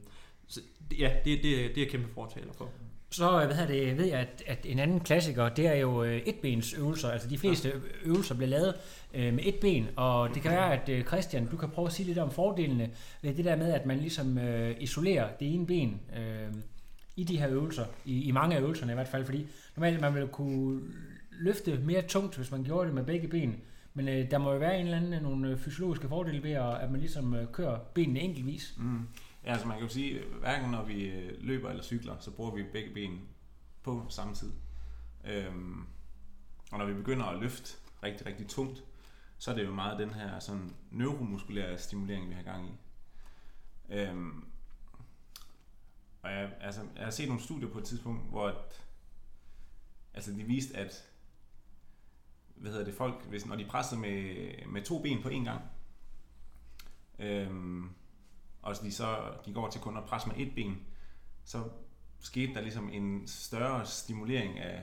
så 0.49 0.61
ja, 0.99 1.13
det, 1.25 1.43
det, 1.43 1.45
det 1.45 1.77
er 1.77 1.83
jeg 1.83 1.89
kæmpe 1.89 2.09
fortaler 2.15 2.53
for. 2.53 2.69
Så 3.11 3.45
hvad 3.47 3.57
hedder 3.57 3.67
det, 3.67 3.99
ved 3.99 4.05
jeg, 4.05 4.19
at, 4.19 4.43
at 4.47 4.59
en 4.65 4.79
anden 4.79 5.01
klassiker, 5.01 5.49
det 5.49 5.67
er 5.67 5.75
jo 5.75 6.05
øh, 6.05 6.17
etbens 6.17 6.75
øvelser. 6.75 7.11
Altså 7.11 7.29
de 7.29 7.39
fleste 7.39 7.73
øvelser 8.05 8.35
bliver 8.35 8.49
lavet 8.49 8.75
øh, 9.15 9.35
med 9.35 9.45
et 9.47 9.55
ben, 9.55 9.89
og 9.97 10.35
det 10.35 10.43
kan 10.43 10.51
være, 10.51 10.83
at 10.83 10.89
øh, 10.89 11.05
Christian, 11.05 11.47
du 11.47 11.57
kan 11.57 11.71
prøve 11.71 11.87
at 11.87 11.93
sige 11.93 12.07
lidt 12.07 12.19
om 12.19 12.31
fordelene 12.31 12.91
ved 13.23 13.35
det 13.35 13.45
der 13.45 13.57
med, 13.57 13.73
at 13.73 13.87
man 13.87 13.99
ligesom 13.99 14.39
øh, 14.39 14.77
isolerer 14.81 15.29
det 15.41 15.55
ene 15.55 15.67
ben 15.67 16.01
øh, 16.17 16.55
i 17.17 17.25
de 17.25 17.39
her 17.39 17.49
øvelser, 17.51 17.85
i, 18.05 18.23
i 18.25 18.31
mange 18.31 18.57
af 18.57 18.61
øvelserne 18.61 18.93
i 18.93 18.95
hvert 18.95 19.09
fald, 19.09 19.25
fordi 19.25 19.47
normalt 19.77 20.01
man 20.01 20.15
vil 20.15 20.27
kunne 20.29 20.81
løfte 21.31 21.81
mere 21.85 22.03
tungt, 22.03 22.37
hvis 22.37 22.51
man 22.51 22.65
gjorde 22.65 22.87
det 22.87 22.95
med 22.95 23.05
begge 23.05 23.29
ben, 23.29 23.61
men 23.99 24.09
øh, 24.09 24.31
der 24.31 24.39
må 24.39 24.53
jo 24.53 24.59
være 24.59 24.79
en 24.79 24.85
eller 24.85 24.97
anden 24.97 25.13
øh, 25.13 25.23
nogle 25.23 25.49
øh, 25.49 25.59
fysiologiske 25.59 26.09
fordele 26.09 26.43
ved, 26.43 26.51
at, 26.51 26.75
at 26.75 26.91
man 26.91 27.01
ligesom 27.01 27.35
øh, 27.35 27.53
kører 27.53 27.79
benene 27.79 28.21
enkeltvis. 28.21 28.75
Mm. 28.77 29.09
Ja, 29.45 29.53
altså 29.53 29.67
man 29.67 29.77
kan 29.77 29.87
jo 29.87 29.93
sige, 29.93 30.11
øh, 30.11 30.39
hverken 30.41 30.71
når 30.71 30.85
vi 30.85 31.13
løber 31.41 31.71
eller 31.71 31.83
cykler, 31.83 32.17
så 32.21 32.31
bruger 32.31 32.55
vi 32.55 32.63
begge 32.63 32.95
ben 32.95 33.21
på 33.83 34.07
samme 34.09 34.35
tid. 34.35 34.53
Øhm, 35.25 35.81
og 36.73 36.79
når 36.79 36.87
vi 36.87 36.95
begynder 36.95 37.25
at 37.27 37.41
løfte 37.41 37.77
rigtig, 38.03 38.27
rigtig 38.27 38.49
tungt, 38.49 38.85
så 39.39 39.51
er 39.51 39.55
det 39.55 39.65
jo 39.65 39.75
meget 39.75 39.99
den 39.99 40.11
her 40.11 40.39
sådan 40.39 40.75
neuromuskulære 40.91 41.79
stimulering, 41.79 42.29
vi 42.29 42.35
har 42.35 42.43
gang 42.43 42.69
i. 42.69 42.73
Øhm, 43.95 44.45
og 46.23 46.31
jeg, 46.31 46.53
altså, 46.61 46.81
jeg 46.97 47.05
har 47.05 47.11
set 47.11 47.29
nogle 47.29 47.43
studier 47.43 47.69
på 47.69 47.79
et 47.79 47.85
tidspunkt, 47.85 48.31
hvor 48.31 48.49
at, 48.49 48.85
altså 50.15 50.33
de 50.33 50.45
viste, 50.45 50.77
at 50.77 51.09
hvad 52.61 52.71
hedder 52.71 52.85
det, 52.85 52.95
folk, 52.95 53.25
hvis, 53.25 53.47
når 53.47 53.57
de 53.57 53.65
presser 53.65 53.97
med, 53.97 54.49
med 54.67 54.83
to 54.83 55.03
ben 55.03 55.23
på 55.23 55.29
én 55.29 55.45
gang, 55.45 55.61
øhm, 57.19 57.91
og 58.63 58.75
de 58.83 58.93
så 58.93 59.33
de 59.47 59.53
går 59.53 59.71
til 59.71 59.81
kun 59.81 59.97
at 59.97 60.05
presse 60.05 60.29
med 60.29 60.37
et 60.37 60.55
ben, 60.55 60.79
så 61.45 61.65
skete 62.21 62.55
der 62.55 62.61
ligesom 62.61 62.91
en 62.93 63.27
større 63.27 63.87
stimulering 63.87 64.59
af 64.59 64.83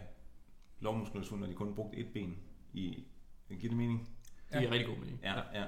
lovmuskulaturen, 0.80 1.42
når 1.42 1.48
de 1.48 1.54
kun 1.54 1.76
brugte 1.76 1.98
et 1.98 2.14
ben 2.14 2.38
i, 2.74 3.04
giver 3.50 3.62
det 3.62 3.78
mening? 3.78 4.10
Det 4.52 4.60
giver 4.60 4.72
rigtig 4.72 4.88
god 4.88 4.98
mening. 4.98 5.20
Ja, 5.24 5.34
ja. 5.54 5.66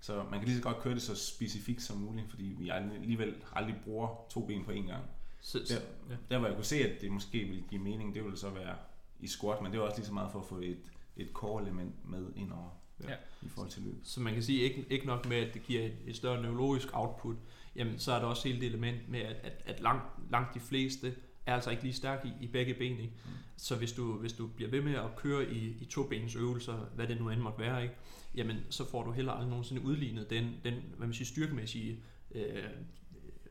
Så 0.00 0.22
man 0.22 0.40
kan 0.40 0.48
lige 0.48 0.56
så 0.56 0.62
godt 0.62 0.78
køre 0.78 0.94
det 0.94 1.02
så 1.02 1.16
specifikt 1.16 1.82
som 1.82 1.96
muligt, 1.96 2.30
fordi 2.30 2.44
vi 2.58 2.68
alligevel 2.68 3.42
aldrig 3.52 3.76
bruger 3.84 4.26
to 4.30 4.46
ben 4.46 4.64
på 4.64 4.70
én 4.70 4.86
gang. 4.86 5.04
Så, 5.40 5.58
Der, 5.58 5.64
så, 5.64 5.74
ja. 6.10 6.16
der 6.30 6.38
hvor 6.38 6.46
jeg 6.46 6.56
kunne 6.56 6.64
se, 6.64 6.76
at 6.76 7.00
det 7.00 7.12
måske 7.12 7.38
ville 7.38 7.64
give 7.68 7.80
mening, 7.80 8.14
det 8.14 8.24
ville 8.24 8.38
så 8.38 8.50
være 8.50 8.76
i 9.20 9.26
squat, 9.26 9.62
men 9.62 9.72
det 9.72 9.80
var 9.80 9.86
også 9.86 9.98
lige 9.98 10.06
så 10.06 10.12
meget 10.12 10.32
for 10.32 10.40
at 10.40 10.46
få 10.46 10.58
et, 10.58 10.92
et 11.16 11.28
core-element 11.32 11.94
med 12.10 12.26
ind 12.36 12.52
over 12.52 12.70
Ja. 13.08 13.14
i 13.42 13.48
forhold 13.48 13.70
til 13.70 13.82
løb. 13.82 13.94
Så 14.02 14.20
man 14.20 14.34
kan 14.34 14.42
sige, 14.42 14.60
ikke, 14.60 14.86
ikke 14.90 15.06
nok 15.06 15.28
med, 15.28 15.36
at 15.36 15.54
det 15.54 15.62
giver 15.62 15.82
et, 15.82 15.96
et 16.06 16.16
større 16.16 16.42
neurologisk 16.42 16.88
output, 16.92 17.36
jamen 17.76 17.98
så 17.98 18.12
er 18.12 18.18
der 18.18 18.26
også 18.26 18.48
hele 18.48 18.60
det 18.60 18.66
element 18.66 19.08
med, 19.08 19.20
at, 19.20 19.36
at, 19.42 19.62
at 19.66 19.80
langt, 19.80 20.04
langt 20.30 20.54
de 20.54 20.60
fleste 20.60 21.14
er 21.46 21.54
altså 21.54 21.70
ikke 21.70 21.82
lige 21.82 21.92
stærke 21.92 22.28
i, 22.28 22.44
i 22.44 22.46
begge 22.46 22.74
ben. 22.74 22.92
Ikke? 23.00 23.12
Mm. 23.24 23.30
Så 23.56 23.76
hvis 23.76 23.92
du, 23.92 24.12
hvis 24.12 24.32
du 24.32 24.46
bliver 24.46 24.70
ved 24.70 24.82
med 24.82 24.94
at 24.94 25.16
køre 25.16 25.52
i, 25.52 25.76
i 25.80 25.84
to 25.84 26.02
benens 26.02 26.36
øvelser, 26.36 26.74
hvad 26.94 27.06
det 27.06 27.20
nu 27.20 27.30
end 27.30 27.40
måtte 27.40 27.58
være, 27.58 27.82
ikke? 27.82 27.94
jamen 28.34 28.56
så 28.70 28.90
får 28.90 29.04
du 29.04 29.12
heller 29.12 29.32
aldrig 29.32 29.48
nogensinde 29.48 29.82
udlignet 29.82 30.30
den, 30.30 30.54
den 30.64 30.74
hvad 30.96 31.06
man 31.06 31.14
siger, 31.14 31.26
styrkemæssige 31.26 32.02
øh, 32.34 32.64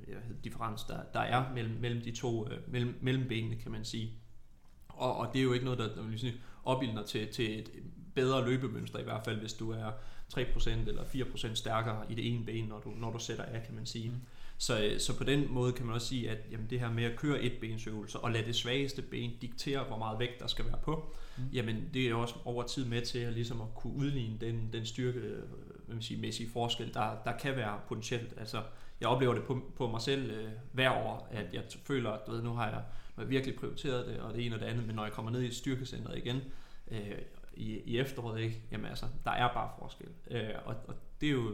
ja, 0.07 0.17
differens, 0.43 0.83
der, 0.83 1.03
der 1.13 1.19
er 1.19 1.53
mellem, 1.53 1.79
mellem 1.79 2.01
de 2.01 2.11
to, 2.11 2.49
øh, 2.51 2.71
mellem, 2.71 2.99
mellem 3.01 3.27
benene, 3.27 3.55
kan 3.55 3.71
man 3.71 3.85
sige. 3.85 4.13
Og, 4.87 5.17
og 5.17 5.33
det 5.33 5.39
er 5.39 5.43
jo 5.43 5.53
ikke 5.53 5.65
noget, 5.65 5.79
der, 5.79 5.95
der 5.95 6.01
vil 6.03 6.19
sige, 6.19 6.33
opildner 6.63 7.03
til, 7.03 7.27
til 7.27 7.59
et 7.59 7.69
bedre 8.15 8.45
løbemønster, 8.45 8.99
i 8.99 9.03
hvert 9.03 9.25
fald 9.25 9.39
hvis 9.39 9.53
du 9.53 9.71
er 9.71 9.91
3% 10.33 10.69
eller 10.69 11.03
4% 11.03 11.55
stærkere 11.55 12.11
i 12.11 12.15
det 12.15 12.33
ene 12.33 12.45
ben, 12.45 12.65
når 12.65 12.79
du, 12.79 12.89
når 12.89 13.11
du 13.11 13.19
sætter 13.19 13.43
af, 13.43 13.63
kan 13.63 13.75
man 13.75 13.85
sige. 13.85 14.09
Mm. 14.09 14.15
Så, 14.61 14.83
øh, 14.83 14.99
så 14.99 15.17
på 15.17 15.23
den 15.23 15.53
måde 15.53 15.73
kan 15.73 15.85
man 15.85 15.95
også 15.95 16.07
sige, 16.07 16.29
at 16.29 16.37
jamen, 16.51 16.69
det 16.69 16.79
her 16.79 16.91
med 16.91 17.03
at 17.03 17.15
køre 17.15 17.41
et 17.41 17.53
bensøvelser 17.61 18.19
og 18.19 18.31
lade 18.31 18.45
det 18.45 18.55
svageste 18.55 19.01
ben 19.01 19.31
diktere, 19.41 19.83
hvor 19.83 19.97
meget 19.97 20.19
vægt 20.19 20.39
der 20.39 20.47
skal 20.47 20.65
være 20.65 20.79
på, 20.83 21.15
Mm. 21.37 21.43
jamen 21.53 21.89
det 21.93 22.05
er 22.05 22.09
jo 22.09 22.21
også 22.21 22.35
over 22.45 22.63
tid 22.63 22.85
med 22.85 23.01
til 23.01 23.19
at, 23.19 23.33
ligesom 23.33 23.61
at 23.61 23.67
kunne 23.75 23.93
udligne 23.93 24.37
den, 24.41 24.69
den 24.73 24.85
styrke, 24.85 25.19
øh, 25.19 25.43
hvad 25.85 25.95
man 25.95 26.01
siger, 26.01 26.21
mæssige 26.21 26.49
forskel, 26.49 26.93
der, 26.93 27.15
der 27.25 27.37
kan 27.37 27.55
være 27.55 27.79
potentielt. 27.87 28.33
Altså, 28.37 28.61
jeg 29.01 29.09
oplever 29.09 29.33
det 29.33 29.43
på, 29.43 29.61
på 29.75 29.87
mig 29.87 30.01
selv 30.01 30.31
øh, 30.31 30.49
hver 30.71 30.91
år, 30.91 31.27
at 31.31 31.45
jeg 31.53 31.63
føler, 31.83 32.09
at 32.11 32.19
du 32.27 32.31
ved, 32.31 32.41
nu 32.43 32.53
har 32.53 32.65
jeg, 32.65 32.75
nu 32.75 32.81
har 33.15 33.21
jeg 33.23 33.29
virkelig 33.29 33.55
prioriteret 33.55 34.07
det, 34.07 34.19
og 34.19 34.33
det 34.33 34.45
ene 34.45 34.55
og 34.55 34.61
det 34.61 34.65
andet, 34.67 34.87
men 34.87 34.95
når 34.95 35.03
jeg 35.03 35.13
kommer 35.13 35.31
ned 35.31 35.43
i 35.43 35.51
styrkecentret 35.53 36.17
igen, 36.17 36.41
øh, 36.91 36.99
i, 37.53 37.79
i 37.85 37.97
efteråret, 37.99 38.41
ikke? 38.41 38.61
Jamen 38.71 38.85
altså, 38.85 39.05
der 39.23 39.31
er 39.31 39.53
bare 39.53 39.69
forskel. 39.79 40.07
Øh, 40.31 40.49
og, 40.65 40.75
og 40.87 40.95
det 41.21 41.27
er 41.29 41.33
jo 41.33 41.51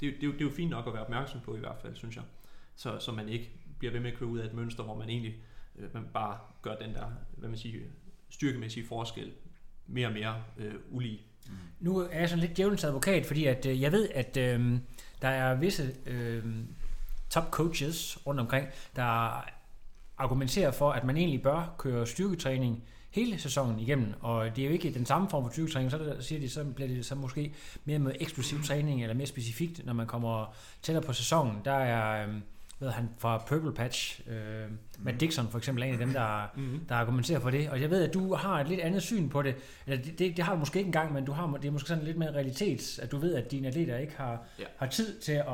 det, 0.00 0.08
er 0.08 0.12
det, 0.12 0.20
det 0.20 0.40
er 0.40 0.44
jo 0.44 0.50
fint 0.50 0.70
nok 0.70 0.86
at 0.86 0.92
være 0.92 1.02
opmærksom 1.02 1.40
på 1.40 1.56
i 1.56 1.58
hvert 1.58 1.76
fald, 1.82 1.94
synes 1.96 2.16
jeg. 2.16 2.24
Så, 2.76 2.98
så 2.98 3.12
man 3.12 3.28
ikke 3.28 3.50
bliver 3.78 3.92
ved 3.92 4.00
med 4.00 4.12
at 4.12 4.18
køre 4.18 4.28
ud 4.28 4.38
af 4.38 4.46
et 4.46 4.54
mønster, 4.54 4.82
hvor 4.82 4.94
man 4.94 5.08
egentlig 5.08 5.34
øh, 5.76 5.94
man 5.94 6.04
bare 6.14 6.38
gør 6.62 6.76
den 6.76 6.94
der, 6.94 7.06
hvad 7.36 7.48
man 7.48 7.58
siger, 7.58 7.80
styrkemæssige 8.30 8.86
forskel 8.86 9.32
mere 9.86 10.06
og 10.06 10.12
mere 10.12 10.42
øh, 10.58 10.74
ulige. 10.90 11.20
Mm. 11.46 11.52
Nu 11.80 11.98
er 11.98 12.18
jeg 12.18 12.28
sådan 12.28 12.44
lidt 12.44 12.56
djævelens 12.56 12.84
advokat, 12.84 13.26
fordi 13.26 13.44
at, 13.44 13.66
øh, 13.66 13.80
jeg 13.80 13.92
ved, 13.92 14.08
at 14.14 14.36
øh, 14.36 14.78
der 15.22 15.28
er 15.28 15.54
visse 15.54 15.94
øh, 16.06 16.44
top 17.30 17.50
coaches 17.50 18.26
rundt 18.26 18.40
omkring, 18.40 18.68
der 18.96 19.40
argumenterer 20.18 20.70
for, 20.70 20.90
at 20.90 21.04
man 21.04 21.16
egentlig 21.16 21.42
bør 21.42 21.74
køre 21.78 22.06
styrketræning 22.06 22.84
hele 23.10 23.38
sæsonen 23.38 23.80
igennem, 23.80 24.14
og 24.20 24.56
det 24.56 24.62
er 24.62 24.66
jo 24.66 24.72
ikke 24.72 24.94
den 24.94 25.06
samme 25.06 25.30
form 25.30 25.44
for 25.44 25.50
styrketræning, 25.50 25.90
så 25.90 25.98
der, 25.98 26.20
siger 26.20 26.40
de, 26.40 26.50
så 26.50 26.64
bliver 26.64 26.88
det 26.88 27.06
så 27.06 27.14
måske 27.14 27.54
mere 27.84 27.98
med 27.98 28.12
eksplosiv 28.20 28.62
træning, 28.62 29.02
eller 29.02 29.14
mere 29.14 29.26
specifikt, 29.26 29.86
når 29.86 29.92
man 29.92 30.06
kommer 30.06 30.54
tættere 30.82 31.04
på 31.04 31.12
sæsonen. 31.12 31.60
Der 31.64 31.72
er, 31.72 32.28
øh, 32.28 32.34
øh, 32.84 32.86
ved 32.86 32.92
han 32.92 33.08
fra 33.18 33.42
Purple 33.48 33.72
Patch, 33.74 34.20
øh, 34.28 34.70
Matt 34.98 35.20
Dixon 35.20 35.48
for 35.48 35.58
eksempel, 35.58 35.82
er 35.82 35.86
en 35.86 35.92
af 35.92 35.98
dem, 35.98 36.12
der, 36.12 36.50
Mm-hmm. 36.56 36.80
der 36.88 36.94
argumenterer 36.94 37.40
for 37.40 37.50
det. 37.50 37.70
Og 37.70 37.80
jeg 37.80 37.90
ved, 37.90 38.08
at 38.08 38.14
du 38.14 38.34
har 38.34 38.60
et 38.60 38.68
lidt 38.68 38.80
andet 38.80 39.02
syn 39.02 39.28
på 39.28 39.42
det. 39.42 39.54
Eller 39.86 40.02
det, 40.02 40.18
det, 40.18 40.36
det 40.36 40.44
har 40.44 40.52
du 40.52 40.58
måske 40.58 40.78
ikke 40.78 40.88
engang, 40.88 41.12
men 41.12 41.24
du 41.24 41.32
har, 41.32 41.56
det 41.62 41.68
er 41.68 41.72
måske 41.72 41.88
sådan 41.88 42.04
lidt 42.04 42.16
mere 42.16 42.32
realitets, 42.32 42.98
at 42.98 43.12
du 43.12 43.16
ved, 43.18 43.34
at 43.34 43.50
dine 43.50 43.68
atleter 43.68 43.96
ikke 43.98 44.16
har, 44.16 44.42
Ja. 44.58 44.64
har 44.76 44.86
tid 44.86 45.20
til 45.20 45.32
at, 45.32 45.44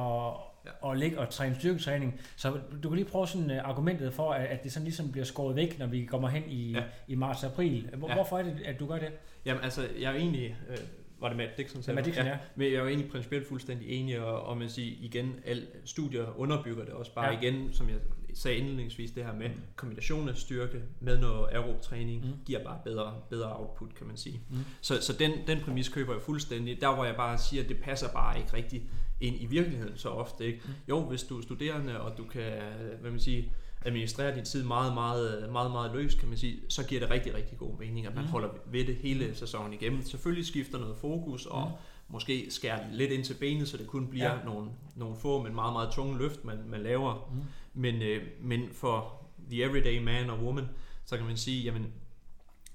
ja. 0.84 0.90
at 0.92 0.98
ligge 0.98 1.18
og 1.18 1.30
træne 1.30 1.54
styrketræning. 1.54 2.20
Så 2.36 2.58
du 2.82 2.88
kan 2.88 2.96
lige 2.98 3.08
prøve 3.08 3.26
sådan 3.26 3.50
uh, 3.50 3.56
argumentet 3.68 4.12
for, 4.14 4.32
at, 4.32 4.46
at 4.46 4.62
det 4.64 4.72
sådan 4.72 4.84
ligesom 4.84 5.12
bliver 5.12 5.24
skåret 5.24 5.56
væk, 5.56 5.78
når 5.78 5.86
vi 5.86 6.04
kommer 6.04 6.28
hen 6.28 6.42
i, 6.48 6.72
Ja. 6.72 6.82
i 7.08 7.14
marts 7.14 7.44
og 7.44 7.50
april. 7.52 7.90
Hvor, 7.96 8.08
ja. 8.08 8.14
Hvorfor 8.14 8.38
er 8.38 8.42
det, 8.42 8.56
at 8.64 8.80
du 8.80 8.86
gør 8.86 8.98
det? 8.98 9.08
Jamen 9.44 9.62
altså, 9.64 9.88
jeg 10.00 10.10
er 10.12 10.16
egentlig... 10.16 10.56
Øh, 10.70 10.76
var 11.20 11.28
det 11.28 11.36
Matt 11.36 11.58
Dixon? 11.58 11.82
sagde 11.82 11.94
Matt? 11.94 12.06
Dixon, 12.06 12.26
ja. 12.26 12.38
Men 12.56 12.66
jeg 12.66 12.74
er 12.76 12.80
jo 12.80 12.86
egentlig 12.88 13.10
principielt 13.10 13.46
fuldstændig 13.48 13.88
enig, 13.88 14.20
og, 14.20 14.42
og 14.42 14.56
man 14.56 14.68
siger 14.70 14.96
igen, 15.00 15.34
alle 15.44 15.66
studier 15.84 16.38
underbygger 16.40 16.84
det 16.84 16.94
også 16.94 17.14
bare 17.14 17.24
Ja. 17.26 17.32
ja. 17.32 17.38
igen, 17.40 17.72
som 17.72 17.88
jeg 17.88 17.96
sagde 18.34 18.56
indledningsvis, 18.58 19.10
det 19.10 19.24
her 19.24 19.32
med 19.34 19.50
kombination 19.76 20.28
af 20.28 20.36
styrke 20.36 20.82
med 21.00 21.18
noget 21.18 21.48
aerob 21.52 21.80
træning, 21.82 22.20
Mm. 22.24 22.26
mm. 22.30 22.34
giver 22.46 22.64
bare 22.64 22.78
bedre, 22.84 23.14
bedre 23.30 23.56
output, 23.56 23.94
kan 23.94 24.06
man 24.06 24.16
sige. 24.16 24.40
Mm. 24.50 24.56
Så, 24.80 25.02
så 25.02 25.12
den, 25.12 25.32
den 25.46 25.60
præmis 25.60 25.88
køber 25.88 26.12
jeg 26.12 26.22
fuldstændig. 26.22 26.80
Der 26.80 26.94
hvor 26.94 27.04
jeg 27.04 27.16
bare 27.16 27.38
siger, 27.38 27.62
at 27.62 27.68
det 27.68 27.78
passer 27.82 28.08
bare 28.12 28.38
ikke 28.38 28.52
rigtigt 28.52 28.82
ind 29.20 29.36
i 29.40 29.46
virkeligheden 29.46 29.96
så 29.98 30.08
ofte. 30.08 30.46
Ikke? 30.46 30.60
Mm. 30.64 30.70
Jo, 30.88 31.00
hvis 31.08 31.22
du 31.22 31.38
er 31.38 31.42
studerende, 31.42 32.00
og 32.00 32.18
du 32.18 32.24
kan 32.24 32.52
hvad 33.00 33.10
man 33.10 33.20
sige, 33.20 33.52
administrere 33.84 34.34
din 34.36 34.44
tid 34.44 34.64
meget, 34.64 34.94
meget, 34.94 35.48
meget, 35.52 35.70
meget 35.70 35.92
løst, 35.94 36.18
kan 36.18 36.28
man 36.28 36.38
sige, 36.38 36.60
så 36.68 36.86
giver 36.86 37.00
det 37.00 37.10
rigtig, 37.10 37.34
rigtig 37.34 37.58
god 37.58 37.78
mening, 37.78 38.06
at 38.06 38.14
man 38.14 38.24
Mm. 38.24 38.30
holder 38.30 38.48
ved 38.66 38.84
det 38.86 38.96
hele 38.96 39.34
sæsonen 39.34 39.72
igennem. 39.72 40.02
Selvfølgelig 40.02 40.46
skifter 40.46 40.78
noget 40.78 40.96
fokus, 40.96 41.46
og 41.46 41.66
Mm. 41.66 42.12
måske 42.14 42.46
skærer 42.50 42.84
lidt 42.92 43.10
ind 43.12 43.24
til 43.24 43.34
benet, 43.34 43.68
så 43.68 43.76
det 43.76 43.86
kun 43.86 44.06
bliver 44.06 44.32
ja. 44.34 44.44
nogle, 44.44 44.70
nogle 44.96 45.16
få, 45.16 45.42
men 45.42 45.54
meget, 45.54 45.72
meget 45.72 45.92
tunge 45.92 46.18
løft, 46.18 46.44
man, 46.44 46.58
man 46.68 46.82
laver. 46.82 47.30
Mm. 47.32 47.40
Men, 47.80 48.02
øh, 48.02 48.22
men 48.40 48.60
for 48.72 49.22
the 49.50 49.62
everyday 49.64 50.02
man 50.04 50.30
og 50.30 50.38
woman, 50.38 50.68
så 51.04 51.16
kan 51.16 51.26
man 51.26 51.36
sige, 51.36 51.62
jamen, 51.62 51.86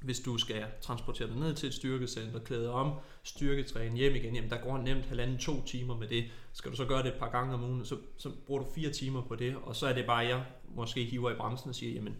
hvis 0.06 0.20
du 0.20 0.38
skal 0.38 0.66
transportere 0.82 1.28
dig 1.28 1.36
ned 1.38 1.54
til 1.56 1.68
et 1.68 1.74
styrkecenter, 1.74 2.40
klæde 2.40 2.72
om, 2.72 3.00
styrketræne 3.24 3.96
hjem 3.98 4.16
igen, 4.16 4.36
jamen 4.36 4.50
der 4.50 4.58
går 4.62 4.78
nemt 4.78 5.06
halvanden 5.06 5.38
to 5.38 5.66
timer 5.66 5.98
med 5.98 6.08
det. 6.08 6.26
Skal 6.54 6.72
du 6.72 6.76
så 6.76 6.86
gøre 6.86 7.04
det 7.04 7.08
et 7.14 7.20
par 7.20 7.30
gange 7.32 7.54
om 7.54 7.64
ugen, 7.64 7.86
så, 7.86 7.98
så 8.18 8.32
bruger 8.46 8.64
du 8.64 8.70
fire 8.76 8.90
timer 8.92 9.22
på 9.22 9.36
det, 9.36 9.56
og 9.56 9.76
så 9.76 9.88
er 9.88 9.94
det 9.94 10.06
bare, 10.06 10.18
jeg 10.18 10.46
måske 10.76 11.04
hiver 11.04 11.32
i 11.32 11.36
bremsen 11.36 11.70
og 11.70 11.76
siger, 11.76 11.94
jamen 11.94 12.16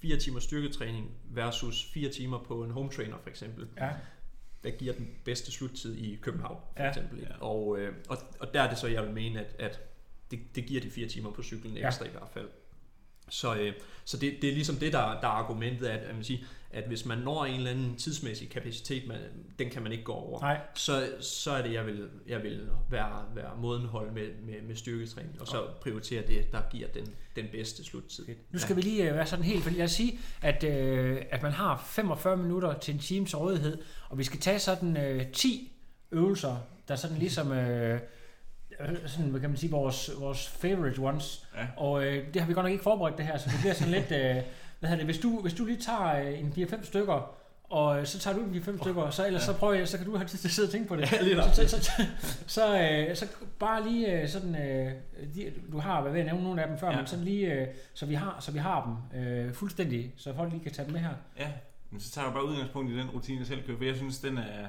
fire 0.00 0.16
timer 0.16 0.40
styrketræning 0.40 1.10
versus 1.30 1.84
fire 1.94 2.10
timer 2.10 2.38
på 2.38 2.64
en 2.64 2.70
home 2.70 2.90
trainer 2.90 3.16
for 3.22 3.30
eksempel. 3.30 3.68
Ja. 3.76 3.90
Hvad 4.62 4.72
giver 4.72 4.92
den 4.92 5.08
bedste 5.24 5.52
sluttid 5.52 5.96
i 5.96 6.16
København 6.22 6.58
for 6.76 6.82
Ja. 6.82 6.88
eksempel. 6.88 7.20
Ja. 7.20 7.36
Og, 7.40 7.78
øh, 7.78 7.94
og, 8.08 8.16
og 8.40 8.54
der 8.54 8.62
er 8.62 8.68
det 8.68 8.78
så, 8.78 8.86
jeg 8.86 9.02
vil 9.04 9.12
mene, 9.14 9.40
at, 9.40 9.56
at 9.58 9.80
det, 10.30 10.40
det 10.54 10.66
giver 10.66 10.80
de 10.80 10.90
fire 10.90 11.08
timer 11.08 11.30
på 11.32 11.42
cyklen 11.42 11.76
Ja. 11.76 11.86
ekstra 11.86 12.04
i 12.04 12.10
hvert 12.10 12.28
fald. 12.32 12.48
Så, 13.28 13.54
øh, 13.54 13.72
så 14.04 14.16
det, 14.16 14.34
det 14.42 14.50
er 14.50 14.54
ligesom 14.54 14.76
det, 14.76 14.92
der, 14.92 14.98
der 15.20 15.28
er 15.28 15.32
argumentet, 15.32 15.86
at, 15.86 16.00
at, 16.00 16.14
man 16.14 16.24
siger, 16.24 16.44
at 16.70 16.84
hvis 16.84 17.06
man 17.06 17.18
når 17.18 17.44
en 17.44 17.54
eller 17.54 17.70
anden 17.70 17.96
tidsmæssig 17.96 18.50
kapacitet, 18.50 19.08
man, 19.08 19.18
den 19.58 19.70
kan 19.70 19.82
man 19.82 19.92
ikke 19.92 20.04
gå 20.04 20.12
over, 20.12 20.40
Nej, 20.40 20.60
så, 20.74 21.08
så 21.20 21.50
er 21.50 21.62
det, 21.62 21.72
jeg 21.72 21.86
vil, 21.86 22.08
jeg 22.26 22.42
vil 22.42 22.68
være, 22.90 23.24
være 23.34 23.50
modenhold 23.58 24.12
med, 24.12 24.28
med, 24.46 24.62
med 24.62 24.76
styrketræning, 24.76 25.40
og 25.40 25.46
så 25.46 25.66
prioritere 25.80 26.26
det, 26.26 26.52
der 26.52 26.60
giver 26.70 26.88
den, 26.88 27.06
den 27.36 27.46
bedste 27.52 27.84
sluttid. 27.84 28.26
Nu 28.50 28.58
skal 28.58 28.74
ja. 28.74 28.74
vi 28.74 28.80
lige 28.80 29.08
øh, 29.08 29.14
være 29.14 29.26
sådan 29.26 29.44
helt, 29.44 29.62
fordi 29.62 29.76
lad 29.76 29.84
os 29.84 29.92
sige, 29.92 30.18
at, 30.42 30.64
øh, 30.64 31.22
at 31.30 31.42
man 31.42 31.52
har 31.52 31.84
45 31.86 32.36
minutter 32.36 32.78
til 32.78 32.94
en 32.94 33.00
time 33.00 33.26
til 33.26 33.38
rådighed, 33.38 33.78
og 34.08 34.18
vi 34.18 34.24
skal 34.24 34.40
tage 34.40 34.58
sådan 34.58 34.96
øh, 34.96 35.32
10 35.32 35.72
øvelser, 36.10 36.56
der 36.88 36.96
sådan 36.96 37.18
ligesom, 37.18 37.52
øh, 37.52 38.00
sådan, 39.06 39.30
hvad 39.30 39.40
kan 39.40 39.50
man 39.50 39.56
sige, 39.56 39.70
vores, 39.70 40.10
vores 40.18 40.48
favorite 40.48 40.98
ones. 40.98 41.46
Ja. 41.56 41.66
Og 41.76 42.04
øh, 42.06 42.26
det 42.34 42.40
har 42.42 42.48
vi 42.48 42.54
godt 42.54 42.64
nok 42.64 42.72
ikke 42.72 42.84
forberedt 42.84 43.16
det 43.18 43.26
her, 43.26 43.38
så 43.38 43.48
det 43.50 43.58
bliver 43.60 43.74
sådan 43.74 43.92
lidt, 43.92 44.12
øh, 44.12 44.42
hvad 44.80 44.88
hedder 44.90 44.96
det, 44.96 45.04
hvis 45.04 45.18
du, 45.18 45.40
hvis 45.42 45.54
du 45.54 45.64
lige 45.64 45.80
tager 45.80 46.14
øh, 46.16 46.40
en 46.40 46.52
4-5 46.56 46.84
stykker, 46.86 47.34
og 47.70 47.98
øh, 48.00 48.06
så 48.06 48.18
tager 48.18 48.36
du 48.36 48.42
en 48.42 48.54
4-5 48.54 48.80
stykker, 48.82 49.10
så 49.10 49.26
ellers 49.26 49.42
Ja. 49.42 49.46
så 49.46 49.58
prøver 49.58 49.74
jeg, 49.74 49.88
så 49.88 49.96
kan 49.98 50.06
du 50.06 50.16
have 50.16 50.28
tid 50.28 50.38
til 50.38 50.48
at 50.48 50.52
sidde 50.52 50.66
og 50.66 50.72
tænke 50.72 50.88
på 50.88 50.96
det. 50.96 51.12
Ja, 51.12 51.22
lige 51.22 51.36
så, 51.42 51.68
så, 51.68 51.82
så, 51.84 51.90
så, 52.46 52.80
øh, 52.82 53.16
så 53.16 53.26
bare 53.58 53.88
lige 53.88 54.22
øh, 54.22 54.28
sådan, 54.28 54.54
øh, 54.56 54.92
de, 55.34 55.52
du 55.72 55.78
har 55.78 56.00
været 56.02 56.14
ved 56.14 56.20
at 56.20 56.26
nævne 56.26 56.42
nogle 56.42 56.62
af 56.62 56.68
dem 56.68 56.78
før, 56.78 56.90
ja. 56.90 56.96
men 56.96 57.06
sådan 57.06 57.24
lige, 57.24 57.52
øh, 57.52 57.66
så 57.94 58.06
vi 58.06 58.14
har, 58.14 58.36
så 58.40 58.52
vi 58.52 58.58
har 58.58 58.96
dem 59.12 59.20
øh, 59.22 59.52
fuldstændig, 59.54 60.12
så 60.16 60.34
folk 60.34 60.52
lige 60.52 60.62
kan 60.62 60.72
tage 60.72 60.84
dem 60.86 60.92
med 60.92 61.00
her. 61.00 61.10
Ja, 61.38 61.48
men 61.90 62.00
så 62.00 62.10
tager 62.10 62.26
jeg 62.26 62.34
bare 62.34 62.46
udgangspunkt 62.46 62.90
i 62.92 62.98
den 62.98 63.10
rutine, 63.10 63.38
jeg 63.38 63.46
selv 63.46 63.62
kører, 63.66 63.76
for 63.76 63.84
jeg 63.84 63.96
synes, 63.96 64.18
den 64.18 64.38
er, 64.38 64.66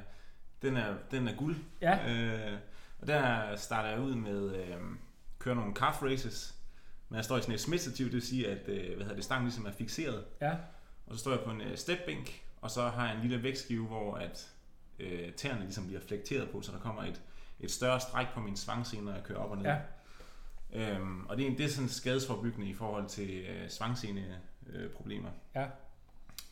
den 0.61 0.77
er, 0.77 0.85
den 1.11 1.27
er 1.27 1.33
guld. 1.33 1.55
Ja, 1.81 1.97
Øh, 2.09 2.53
og 2.99 3.07
der 3.07 3.55
starter 3.55 3.89
jeg 3.89 3.99
ud 3.99 4.15
med 4.15 4.55
øh, 4.55 4.75
køre 5.39 5.55
nogle 5.55 5.75
calf 5.75 6.03
races. 6.03 6.55
Men 7.09 7.15
jeg 7.15 7.25
står 7.25 7.37
i 7.37 7.41
sådan 7.41 7.55
et 7.55 7.61
smidstativ, 7.61 8.05
det 8.05 8.13
vil 8.13 8.21
sige, 8.21 8.47
at 8.51 8.69
øh, 8.69 8.95
hvad 8.95 9.03
hedder 9.03 9.15
det, 9.15 9.23
stangen 9.23 9.45
ligesom 9.45 9.65
er 9.65 9.71
fixeret. 9.71 10.25
ja, 10.41 10.51
Og 11.05 11.13
så 11.13 11.19
står 11.19 11.31
jeg 11.31 11.39
på 11.45 11.51
en 11.51 11.61
øh, 11.61 11.77
stepbænk, 11.77 12.43
og 12.61 12.71
så 12.71 12.87
har 12.89 13.07
jeg 13.07 13.15
en 13.15 13.21
lille 13.21 13.43
vægtskive, 13.43 13.85
hvor 13.87 14.15
at 14.15 14.51
øh, 14.99 15.33
tæerne 15.33 15.61
ligesom 15.61 15.87
bliver 15.87 16.01
flekteret 16.07 16.49
på, 16.49 16.61
så 16.61 16.71
der 16.71 16.79
kommer 16.79 17.03
et, 17.03 17.21
et 17.59 17.71
større 17.71 17.99
stræk 17.99 18.27
på 18.33 18.39
min 18.39 18.55
svangscene, 18.57 19.05
når 19.05 19.13
jeg 19.13 19.23
kører 19.23 19.39
op 19.39 19.51
og 19.51 19.57
ned. 19.57 19.65
Ja. 19.65 19.77
Øhm, 20.73 21.25
og 21.25 21.37
det 21.37 21.47
er, 21.47 21.55
det 21.55 21.65
er 21.65 21.69
sådan 21.69 21.89
skadesforbyggende 21.89 22.67
i 22.69 22.73
forhold 22.73 23.07
til 23.09 23.45
øh, 23.49 23.69
svangscene 23.69 24.41
øh, 24.67 24.89
problemer. 24.89 25.29
Ja. 25.55 25.65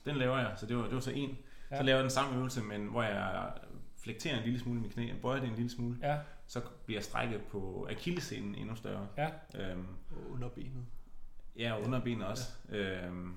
Den 0.06 0.16
laver 0.16 0.38
jeg, 0.38 0.54
så 0.58 0.66
det 0.66 0.78
var, 0.78 0.84
det 0.84 0.94
var 0.94 1.00
så 1.00 1.12
en. 1.12 1.38
Ja. 1.72 1.78
Så 1.78 1.84
laver 1.84 1.98
jeg 1.98 2.04
den 2.04 2.12
samme 2.12 2.38
øvelse, 2.38 2.62
men 2.62 2.88
hvor 2.88 3.04
jeg 3.04 3.52
flekterer 4.04 4.38
en 4.38 4.44
lille 4.44 4.60
smule 4.60 4.80
i 4.80 4.82
mit 4.84 4.94
knæ, 4.94 5.08
jeg 5.08 5.16
bøjer 5.22 5.40
det 5.40 5.50
en 5.50 5.56
lille 5.56 5.72
smule, 5.72 5.98
ja, 6.02 6.18
så 6.48 6.62
bliver 6.86 7.02
strækket 7.02 7.42
på 7.42 7.88
akillescenen 7.92 8.56
endnu 8.56 8.76
større. 8.76 9.08
ja. 9.18 9.30
Øhm, 9.56 9.88
Under 10.32 10.50
benet. 10.50 10.86
ja, 11.60 11.74
og 11.74 11.82
underbenet 11.84 12.28
også. 12.28 12.44
Øhm, 12.70 13.36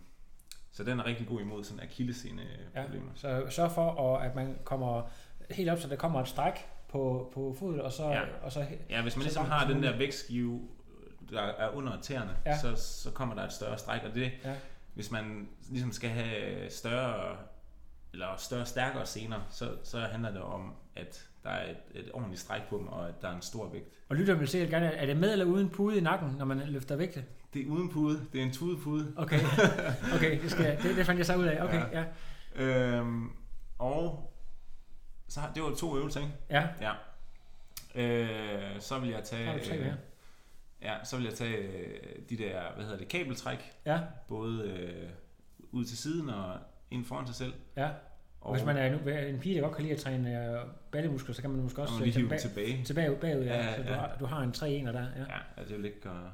så 0.72 0.84
den 0.84 1.00
er 1.00 1.06
rigtig 1.06 1.26
god 1.26 1.40
imod 1.40 1.64
sådan 1.64 1.82
akillescene 1.82 2.42
ja. 2.74 2.82
problemer. 2.82 3.10
Så 3.14 3.46
sørg 3.50 3.70
for, 3.70 4.16
at 4.18 4.34
man 4.34 4.58
kommer 4.64 5.02
helt 5.50 5.70
op, 5.70 5.78
så 5.78 5.88
der 5.88 5.96
kommer 5.96 6.20
et 6.20 6.28
stræk 6.28 6.52
på, 6.88 7.30
på 7.34 7.56
fodet, 7.58 7.80
og 7.80 7.92
så, 7.92 8.08
Ja. 8.10 8.22
og 8.42 8.52
så 8.52 8.60
Ja, 8.90 9.02
hvis 9.02 9.16
man 9.16 9.22
Så 9.22 9.26
ligesom 9.28 9.44
har 9.44 9.68
den 9.68 9.82
der 9.82 9.96
vægtskive, 9.96 10.68
der 11.30 11.40
er 11.42 11.68
under 11.70 12.00
tæerne, 12.00 12.36
Ja. 12.46 12.50
ja. 12.50 12.58
så, 12.58 12.76
så 12.76 13.10
kommer 13.10 13.34
der 13.34 13.42
et 13.42 13.52
større 13.52 13.78
stræk, 13.78 14.00
og 14.08 14.14
det, 14.14 14.32
Ja. 14.44 14.54
hvis 14.94 15.10
man 15.10 15.48
ligesom 15.70 15.92
skal 15.92 16.10
have 16.10 16.70
større, 16.70 17.36
eller 18.12 18.36
større, 18.36 18.66
stærkere 18.66 19.06
sener, 19.06 19.40
så, 19.50 19.76
så 19.82 19.98
handler 20.00 20.30
det 20.30 20.40
om, 20.40 20.74
at 20.96 21.28
der 21.42 21.50
er 21.50 21.70
et, 21.70 21.76
et 21.94 22.10
ordentligt 22.12 22.40
stræk 22.40 22.62
på 22.70 22.78
dem, 22.78 22.88
og 22.88 23.08
at 23.08 23.14
der 23.22 23.28
er 23.28 23.34
en 23.36 23.42
stor 23.42 23.68
vægt. 23.68 23.88
Og 24.08 24.16
lytter 24.16 24.34
vil 24.34 24.48
sikkert 24.48 24.70
gerne, 24.70 24.86
er 24.86 25.06
det 25.06 25.16
med 25.16 25.32
eller 25.32 25.44
uden 25.44 25.70
pude 25.70 25.98
i 25.98 26.00
nakken, 26.00 26.30
når 26.38 26.44
man 26.44 26.58
løfter 26.58 26.96
vægte? 26.96 27.24
Det 27.54 27.66
er 27.66 27.70
uden 27.70 27.88
pude, 27.88 28.26
det 28.32 28.40
er 28.40 28.44
en 28.44 28.52
tudepude. 28.52 29.12
Okay, 29.16 29.40
okay 30.14 30.42
det, 30.42 30.50
skal, 30.50 30.82
det, 30.82 30.96
det 30.96 31.06
fandt 31.06 31.18
jeg 31.18 31.26
så 31.26 31.36
ud 31.36 31.44
af. 31.44 31.64
Okay, 31.64 31.82
ja. 31.92 32.04
Ja. 32.56 32.64
Øhm, 32.64 33.30
og 33.78 34.32
så 35.28 35.40
har, 35.40 35.52
det 35.52 35.62
var 35.62 35.74
to 35.74 35.96
øvelser, 35.96 36.20
ikke? 36.20 36.32
Ja, 36.50 36.68
Ja. 36.80 36.92
Øh, 37.94 38.80
så 38.80 38.98
vil 38.98 39.10
jeg 39.10 39.24
tage... 39.24 39.64
tre 39.64 39.78
øh? 39.78 39.92
Ja, 40.82 41.04
så 41.04 41.16
vil 41.16 41.24
jeg 41.24 41.34
tage 41.34 41.56
øh, 41.56 42.00
de 42.30 42.36
der, 42.38 42.62
hvad 42.74 42.84
hedder 42.84 42.98
det, 42.98 43.08
kabeltræk, 43.08 43.72
Ja, 43.86 44.00
både 44.28 44.62
øh, 44.64 45.08
ud 45.70 45.84
til 45.84 45.98
siden 45.98 46.28
og 46.28 46.58
ind 46.90 47.04
foran 47.04 47.26
sig 47.26 47.34
selv. 47.36 47.54
ja. 47.76 47.88
Og 48.40 48.54
hvis 48.54 48.64
man 48.64 48.76
er 48.76 48.90
nu, 48.90 48.98
en 49.28 49.38
pige, 49.40 49.54
der 49.54 49.62
godt 49.62 49.74
kan 49.74 49.82
lide 49.82 49.94
at 49.94 50.00
træne 50.00 50.50
øh, 50.50 50.60
ballemuskler, 50.92 51.34
så 51.34 51.40
kan 51.42 51.50
man 51.50 51.62
måske 51.62 51.76
så 51.76 51.82
også 51.82 51.94
man 51.94 52.02
lige 52.02 52.12
tage 52.12 52.20
hive 52.20 52.28
bag, 52.28 52.38
tilbage. 52.40 52.84
tilbage 52.84 53.16
bagud, 53.16 53.42
ja. 53.44 53.56
Ja, 53.56 53.76
Så 53.76 53.82
du, 53.82 53.88
ja. 53.88 53.94
har, 53.94 54.16
du 54.20 54.26
har 54.26 54.42
en 54.42 54.52
3 54.52 54.70
1 54.72 54.84
der, 54.86 54.92
ja. 54.92 55.00
Ja, 55.20 55.38
altså 55.56 55.74
det 55.74 55.82
vil 55.82 55.84
ikke 55.86 56.00
gøre, 56.00 56.32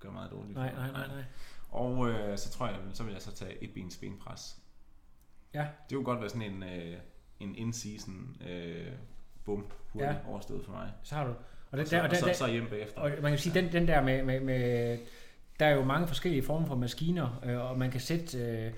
gøre 0.00 0.12
meget 0.12 0.30
dårligt. 0.30 0.54
Nej, 0.54 0.72
nej, 0.74 0.90
nej, 0.90 1.06
nej. 1.06 1.24
Og 1.70 2.08
øh, 2.10 2.38
så 2.38 2.50
tror 2.50 2.66
jeg, 2.66 2.76
så 2.92 3.02
vil 3.04 3.12
jeg 3.12 3.22
så 3.22 3.34
tage 3.34 3.64
et 3.64 3.70
bens 3.74 3.96
benpres. 3.96 4.56
Ja. 5.54 5.66
Det 5.88 5.94
kunne 5.94 6.04
godt 6.04 6.20
være 6.20 6.28
sådan 6.28 6.42
en, 6.52 6.62
øh, 6.62 6.96
en 7.40 7.54
in-season 7.56 8.36
øh, 8.48 8.86
bum 9.44 9.66
hurtigt 9.92 10.10
Ja. 10.10 10.16
ja. 10.16 10.18
overstået 10.28 10.64
for 10.64 10.72
mig. 10.72 10.90
Så 11.02 11.14
har 11.14 11.24
du. 11.24 11.30
Og, 11.30 11.36
Og, 11.70 11.78
den, 11.78 11.86
så, 11.86 11.96
der, 11.96 12.02
og, 12.02 12.04
og 12.04 12.10
den, 12.10 12.18
så, 12.18 12.26
der, 12.26 12.32
så 12.32 12.48
hjem 12.50 12.66
bagefter. 12.70 13.00
og 13.00 13.10
man 13.22 13.30
kan 13.32 13.38
sige, 13.38 13.60
den, 13.60 13.72
den 13.72 13.88
der 13.88 14.02
med, 14.02 14.22
med, 14.22 14.40
med, 14.40 14.98
der 15.60 15.66
er 15.66 15.74
jo 15.74 15.84
mange 15.84 16.06
forskellige 16.08 16.42
former 16.42 16.66
for 16.66 16.74
maskiner, 16.74 17.40
øh, 17.44 17.70
og 17.70 17.78
man 17.78 17.90
kan 17.90 18.00
sætte 18.00 18.38
øh, 18.38 18.72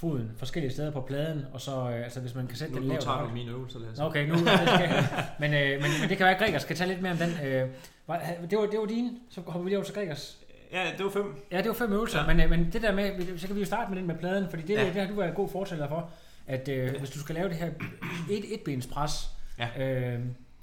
foden 0.00 0.30
forskellige 0.38 0.72
steder 0.72 0.90
på 0.90 1.00
pladen, 1.00 1.44
og 1.52 1.60
så, 1.60 1.90
øh, 1.90 2.04
altså 2.04 2.20
hvis 2.20 2.34
man 2.34 2.46
kan 2.46 2.56
sætte 2.56 2.74
Nu, 2.74 2.80
den 2.80 2.86
nu 2.88 2.92
lavt. 2.92 3.04
tager 3.04 3.16
og 3.16 3.28
du 3.28 3.34
mine 3.34 3.50
øvelser, 3.50 3.78
Lasse. 3.78 4.02
Okay, 4.04 4.28
nu 4.28 4.34
det 4.34 4.42
skal, 4.74 4.90
men, 5.40 5.54
øh, 5.54 5.70
men, 5.70 5.80
men 6.00 6.08
det 6.08 6.16
kan 6.16 6.26
være, 6.26 6.38
Gregers 6.38 6.62
skal 6.62 6.76
tage 6.76 6.88
lidt 6.88 7.02
mere 7.02 7.12
om 7.12 7.18
den. 7.18 7.30
Øh, 7.46 7.68
var- 8.06 8.22
det, 8.50 8.58
var, 8.58 8.66
det 8.66 8.78
var 8.78 8.86
dine, 8.86 9.10
så 9.30 9.40
hopper 9.40 9.60
vi 9.62 9.68
lige 9.70 9.78
over 9.78 9.84
til 9.84 9.94
Gregers. 9.94 10.38
Ja, 10.72 10.84
det 10.96 11.04
var 11.04 11.10
fem. 11.10 11.34
Ja, 11.52 11.56
det 11.58 11.66
var 11.68 11.74
fem 11.74 11.92
øvelser, 11.92 12.18
ja. 12.18 12.24
Ja. 12.30 12.34
men, 12.34 12.40
øh, 12.44 12.50
men 12.50 12.72
det 12.72 12.82
der 12.82 12.92
med, 12.94 13.38
så 13.38 13.46
kan 13.46 13.56
vi 13.56 13.60
jo 13.60 13.66
starte 13.66 13.90
med 13.90 13.98
den 13.98 14.06
med 14.06 14.14
pladen, 14.14 14.46
fordi 14.50 14.62
det, 14.62 14.74
ja. 14.74 14.80
Ja. 14.80 14.86
det 14.92 15.00
har 15.02 15.08
du 15.08 15.14
været 15.14 15.34
god 15.34 15.48
fortæller 15.48 15.88
for, 15.88 16.10
at 16.46 16.68
øh, 16.68 16.94
hvis 16.98 17.10
du 17.10 17.18
skal 17.18 17.34
lave 17.34 17.48
det 17.48 17.56
her 17.56 17.70
et, 18.30 18.54
etbenspres, 18.54 19.28
Ja. 19.58 19.84
øh, 19.86 20.20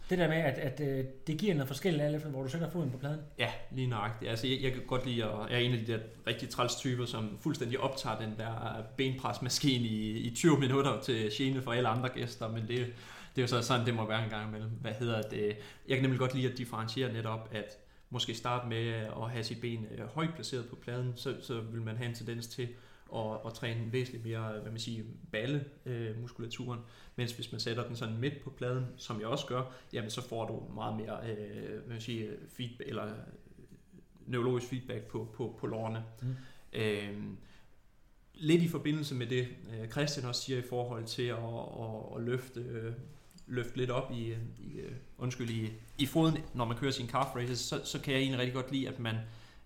det 0.10 0.18
der 0.18 0.28
med, 0.28 0.38
at, 0.38 0.54
at 0.54 0.80
øh, 0.80 1.06
det 1.28 1.38
giver 1.38 1.54
noget 1.54 1.68
forskelligt 1.68 2.04
alt 2.04 2.16
efter, 2.16 2.30
hvor 2.30 2.44
du 2.44 2.50
sætter 2.50 2.70
foden 2.70 2.92
på 2.92 2.98
pladen. 2.98 3.20
Ja, 3.40 3.52
lige 3.72 3.88
nøjagtigt. 3.88 4.32
Altså, 4.32 4.48
jeg, 4.48 4.62
jeg 4.62 4.72
kan 4.72 4.82
godt 4.88 5.06
lide, 5.06 5.24
at 5.24 5.30
jeg 5.50 5.56
er 5.56 5.60
en 5.60 5.74
af 5.74 5.80
de 5.86 5.92
der 5.92 6.00
rigtig 6.28 6.50
træls 6.50 6.76
typer, 6.76 7.06
som 7.06 7.38
fuldstændig 7.42 7.80
optager 7.80 8.20
den 8.20 8.34
der 8.38 8.78
øh, 8.78 8.86
benpresmaskine 8.98 9.88
i, 9.88 10.12
i 10.12 10.36
20 10.36 10.60
minutter 10.60 11.02
til 11.02 11.30
gene 11.34 11.62
for 11.62 11.72
alle 11.72 11.90
andre 11.90 12.10
gæster, 12.10 12.48
men 12.48 12.62
det, 12.62 12.94
det 13.36 13.38
er 13.38 13.42
jo 13.42 13.48
så 13.48 13.62
sådan, 13.62 13.86
det 13.86 13.94
må 13.94 14.08
være 14.08 14.24
en 14.24 14.30
gang 14.30 14.50
imellem. 14.50 14.70
Hvad 14.70 14.94
hedder 14.94 15.22
det? 15.22 15.58
Jeg 15.88 15.98
kan 15.98 16.02
nemlig 16.02 16.20
godt 16.20 16.36
lide 16.36 16.52
at 16.52 16.58
differentiere 16.58 17.14
netop, 17.14 17.50
at 17.52 17.78
måske 18.10 18.36
starte 18.36 18.68
med 18.68 18.88
at 18.88 19.32
have 19.32 19.44
sit 19.44 19.62
ben 19.62 19.86
øh, 19.98 20.08
højt 20.08 20.34
placeret 20.36 20.66
på 20.70 20.76
pladen, 20.76 21.14
så, 21.16 21.36
så 21.42 21.62
vil 21.62 21.82
man 21.82 21.98
have 21.98 22.10
en 22.10 22.16
tendens 22.16 22.48
til 22.48 22.68
at, 23.16 23.40
at 23.46 23.54
træne 23.54 23.92
væsentligt 23.92 24.26
mere, 24.26 24.60
hvad 24.62 24.72
man 24.72 24.80
siger, 24.80 25.04
balle 25.32 25.66
øh, 25.86 26.22
muskulaturen. 26.22 26.80
Mens 27.16 27.32
hvis 27.32 27.52
man 27.52 27.62
sætter 27.62 27.88
den 27.88 27.96
sådan 27.96 28.18
midt 28.18 28.42
på 28.44 28.50
pladen, 28.50 28.86
som 28.98 29.20
jeg 29.20 29.28
også 29.28 29.46
gør, 29.46 29.64
jamen 29.94 30.10
så 30.10 30.22
får 30.22 30.48
du 30.48 30.74
meget 30.74 30.98
mere, 30.98 31.32
øh, 31.32 31.70
hvad 31.70 31.90
man 31.90 32.02
siger, 32.02 32.32
feedback, 32.50 32.90
eller 32.90 33.06
øh, 33.06 33.12
neurologisk 34.26 34.68
feedback 34.68 35.04
på, 35.04 35.28
på, 35.34 35.56
på 35.60 35.68
lårene. 35.68 36.04
Mm. 36.22 36.36
Øh, 36.74 37.18
lidt 38.34 38.62
i 38.62 38.68
forbindelse 38.68 39.16
med 39.16 39.28
det, 39.28 39.48
øh, 39.74 39.90
Christian 39.90 40.26
også 40.26 40.42
siger 40.42 40.60
i 40.60 40.68
forhold 40.70 41.06
til 41.06 41.24
at, 41.24 41.38
at, 41.38 42.16
at 42.16 42.24
løfte, 42.24 42.60
øh, 42.60 42.94
løfte 43.48 43.78
lidt 43.78 43.90
op 43.90 44.12
i, 44.12 44.36
i 44.58 44.80
øh, 44.80 44.92
undskyld, 45.18 45.50
i, 45.50 45.72
i 45.98 46.06
foden, 46.06 46.38
når 46.54 46.66
man 46.66 46.78
kører 46.78 46.92
sine 46.92 47.10
calf 47.10 47.36
raises, 47.36 47.60
så, 47.60 47.82
så 47.86 48.02
kan 48.02 48.14
jeg 48.14 48.22
egentlig 48.22 48.40
rigtig 48.40 48.56
godt 48.56 48.72
lide, 48.72 48.90
at 48.90 49.00
man, 49.00 49.16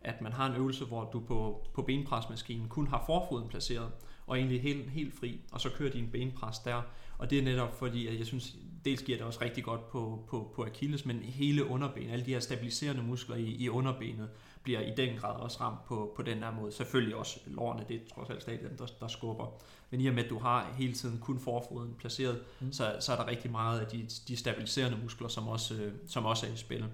at 0.02 0.22
man 0.22 0.32
har 0.32 0.46
en 0.50 0.56
øvelse, 0.56 0.86
hvor 0.86 1.10
du 1.14 1.20
på, 1.20 1.68
på 1.74 1.82
benpresmaskinen 1.82 2.70
kun 2.70 2.88
har 2.88 3.04
forfoden 3.06 3.50
placeret, 3.50 3.92
og 4.28 4.38
egentlig 4.38 4.62
helt, 4.62 4.90
helt 4.90 5.20
fri, 5.20 5.42
og 5.52 5.62
så 5.62 5.70
kører 5.70 5.92
din 5.92 6.10
benpres 6.12 6.60
der. 6.60 6.82
Og 7.18 7.30
det 7.30 7.40
er 7.40 7.44
netop 7.44 7.80
fordi, 7.80 8.08
at 8.08 8.18
jeg 8.18 8.26
synes, 8.26 8.56
dels 8.86 9.04
giver 9.04 9.18
det 9.18 9.28
også 9.28 9.42
rigtig 9.42 9.64
godt 9.64 9.90
på, 9.90 10.26
på, 10.30 10.52
på 10.56 10.64
Achilles, 10.64 11.06
men 11.06 11.20
hele 11.20 11.66
underbenet, 11.66 12.12
alle 12.12 12.26
de 12.26 12.32
her 12.32 12.40
stabiliserende 12.40 13.04
muskler 13.04 13.36
i, 13.36 13.46
i 13.46 13.70
underbenet, 13.70 14.30
bliver 14.64 14.80
i 14.80 14.94
den 14.98 15.18
grad 15.18 15.40
også 15.40 15.58
ramt 15.62 15.86
på, 15.86 16.14
på 16.16 16.22
den 16.22 16.38
her 16.38 16.52
måde. 16.52 16.72
Selvfølgelig 16.72 17.16
også 17.16 17.40
lårene, 17.46 17.86
det 17.88 17.96
er 17.96 18.00
trods 18.16 18.30
alt 18.30 18.42
stadig 18.42 18.60
dem, 18.60 18.78
der, 18.78 18.86
der 19.00 19.08
skubber. 19.08 19.64
Men 19.92 20.02
i 20.02 20.08
og 20.08 20.14
med, 20.14 20.24
at 20.24 20.30
du 20.30 20.40
har 20.40 20.74
hele 20.78 20.94
tiden 20.94 21.20
kun 21.20 21.40
forfoden 21.40 21.94
placeret, 21.98 22.42
mm. 22.60 22.72
så, 22.72 22.96
så 23.00 23.12
er 23.12 23.16
der 23.16 23.28
rigtig 23.28 23.52
meget 23.52 23.80
af 23.80 23.88
de, 23.88 24.08
de 24.28 24.38
stabiliserende 24.38 24.98
muskler, 25.04 25.28
som 25.28 25.48
også, 25.48 25.76
øh, 25.76 25.94
som 26.08 26.26
også 26.26 26.48
er 26.48 26.52
i 26.52 26.58
spil. 26.58 26.86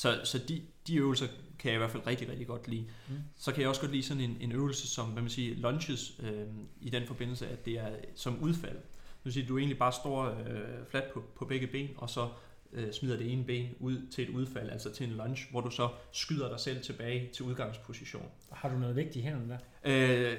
Så, 0.00 0.20
så 0.24 0.38
de, 0.38 0.62
de 0.86 0.96
øvelser 0.96 1.26
kan 1.58 1.68
jeg 1.70 1.74
i 1.74 1.78
hvert 1.78 1.90
fald 1.90 2.06
rigtig, 2.06 2.28
rigtig 2.28 2.46
godt 2.46 2.68
lide. 2.68 2.86
Mm. 3.08 3.14
Så 3.36 3.52
kan 3.52 3.60
jeg 3.60 3.68
også 3.68 3.80
godt 3.80 3.92
lide 3.92 4.02
sådan 4.02 4.22
en, 4.22 4.36
en 4.40 4.52
øvelse 4.52 4.88
som, 4.88 5.06
hvad 5.06 5.22
man 5.22 5.30
siger, 5.30 5.56
lunges 5.56 6.20
øh, 6.22 6.46
i 6.80 6.90
den 6.90 7.06
forbindelse, 7.06 7.48
at 7.48 7.64
det 7.64 7.78
er 7.78 7.90
som 8.14 8.38
udfald. 8.38 8.76
Det 8.76 9.24
vil 9.24 9.32
sige, 9.32 9.42
at 9.42 9.48
du 9.48 9.58
egentlig 9.58 9.78
bare 9.78 9.92
står 9.92 10.24
øh, 10.24 10.86
fladt 10.90 11.12
på, 11.14 11.24
på 11.36 11.44
begge 11.44 11.66
ben, 11.66 11.88
og 11.96 12.10
så 12.10 12.28
øh, 12.72 12.92
smider 12.92 13.16
det 13.16 13.32
ene 13.32 13.44
ben 13.44 13.68
ud 13.78 14.06
til 14.10 14.24
et 14.24 14.30
udfald, 14.30 14.70
altså 14.70 14.92
til 14.92 15.06
en 15.06 15.12
lunge, 15.12 15.46
hvor 15.50 15.60
du 15.60 15.70
så 15.70 15.88
skyder 16.12 16.48
dig 16.48 16.60
selv 16.60 16.82
tilbage 16.82 17.30
til 17.32 17.44
udgangsposition. 17.44 18.26
Har 18.52 18.68
du 18.68 18.78
noget 18.78 18.96
vigtigt 18.96 19.16
i 19.16 19.20
hænderne 19.20 19.48
der? 19.48 19.58
Øh, 19.84 20.36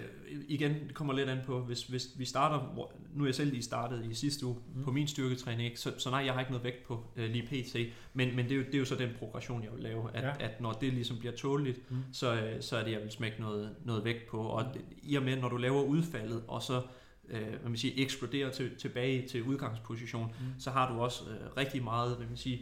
igen, 0.47 0.71
det 0.71 0.93
kommer 0.93 1.13
lidt 1.13 1.29
an 1.29 1.39
på, 1.45 1.59
hvis, 1.59 1.83
hvis 1.83 2.09
vi 2.17 2.25
starter, 2.25 2.59
hvor, 2.59 2.91
nu 3.13 3.23
er 3.23 3.27
jeg 3.27 3.35
selv 3.35 3.51
lige 3.51 3.63
startet 3.63 4.05
i 4.11 4.13
sidste 4.13 4.45
uge 4.45 4.55
mm. 4.75 4.83
på 4.83 4.91
min 4.91 5.07
styrketræning, 5.07 5.67
ikke? 5.67 5.79
Så, 5.79 5.93
så 5.97 6.09
nej, 6.09 6.25
jeg 6.25 6.33
har 6.33 6.39
ikke 6.39 6.51
noget 6.51 6.63
vægt 6.63 6.83
på 6.87 7.05
øh, 7.15 7.29
lige 7.29 7.47
pt, 7.47 7.75
men, 8.13 8.35
men 8.35 8.45
det, 8.45 8.51
er 8.51 8.55
jo, 8.55 8.63
det 8.63 8.75
er 8.75 8.79
jo 8.79 8.85
så 8.85 8.95
den 8.95 9.09
progression, 9.19 9.63
jeg 9.63 9.71
vil 9.73 9.83
lave, 9.83 10.09
at, 10.13 10.23
ja. 10.23 10.33
at 10.39 10.61
når 10.61 10.71
det 10.71 10.93
ligesom 10.93 11.17
bliver 11.17 11.35
tåleligt, 11.35 11.91
mm. 11.91 11.97
så, 12.11 12.33
øh, 12.33 12.61
så 12.61 12.77
er 12.77 12.83
det, 12.83 12.91
jeg 12.91 13.01
vil 13.01 13.11
smække 13.11 13.41
noget, 13.41 13.75
noget 13.85 14.03
vægt 14.03 14.27
på, 14.29 14.37
og 14.37 14.65
det, 14.73 14.81
i 15.03 15.15
og 15.15 15.23
med, 15.23 15.37
når 15.37 15.49
du 15.49 15.57
laver 15.57 15.83
udfaldet, 15.83 16.43
og 16.47 16.61
så 16.61 16.81
øh, 17.31 17.47
hvad 17.47 17.69
man 17.69 17.77
siger, 17.77 18.03
eksploderer 18.03 18.51
til, 18.51 18.75
tilbage 18.75 19.27
til 19.27 19.43
udgangsposition, 19.43 20.35
mm. 20.39 20.59
så 20.59 20.71
har 20.71 20.93
du 20.93 21.01
også 21.01 21.23
øh, 21.29 21.57
rigtig 21.57 21.83
meget, 21.83 22.17
hvad 22.17 22.27
man 22.27 22.37
siger, 22.37 22.57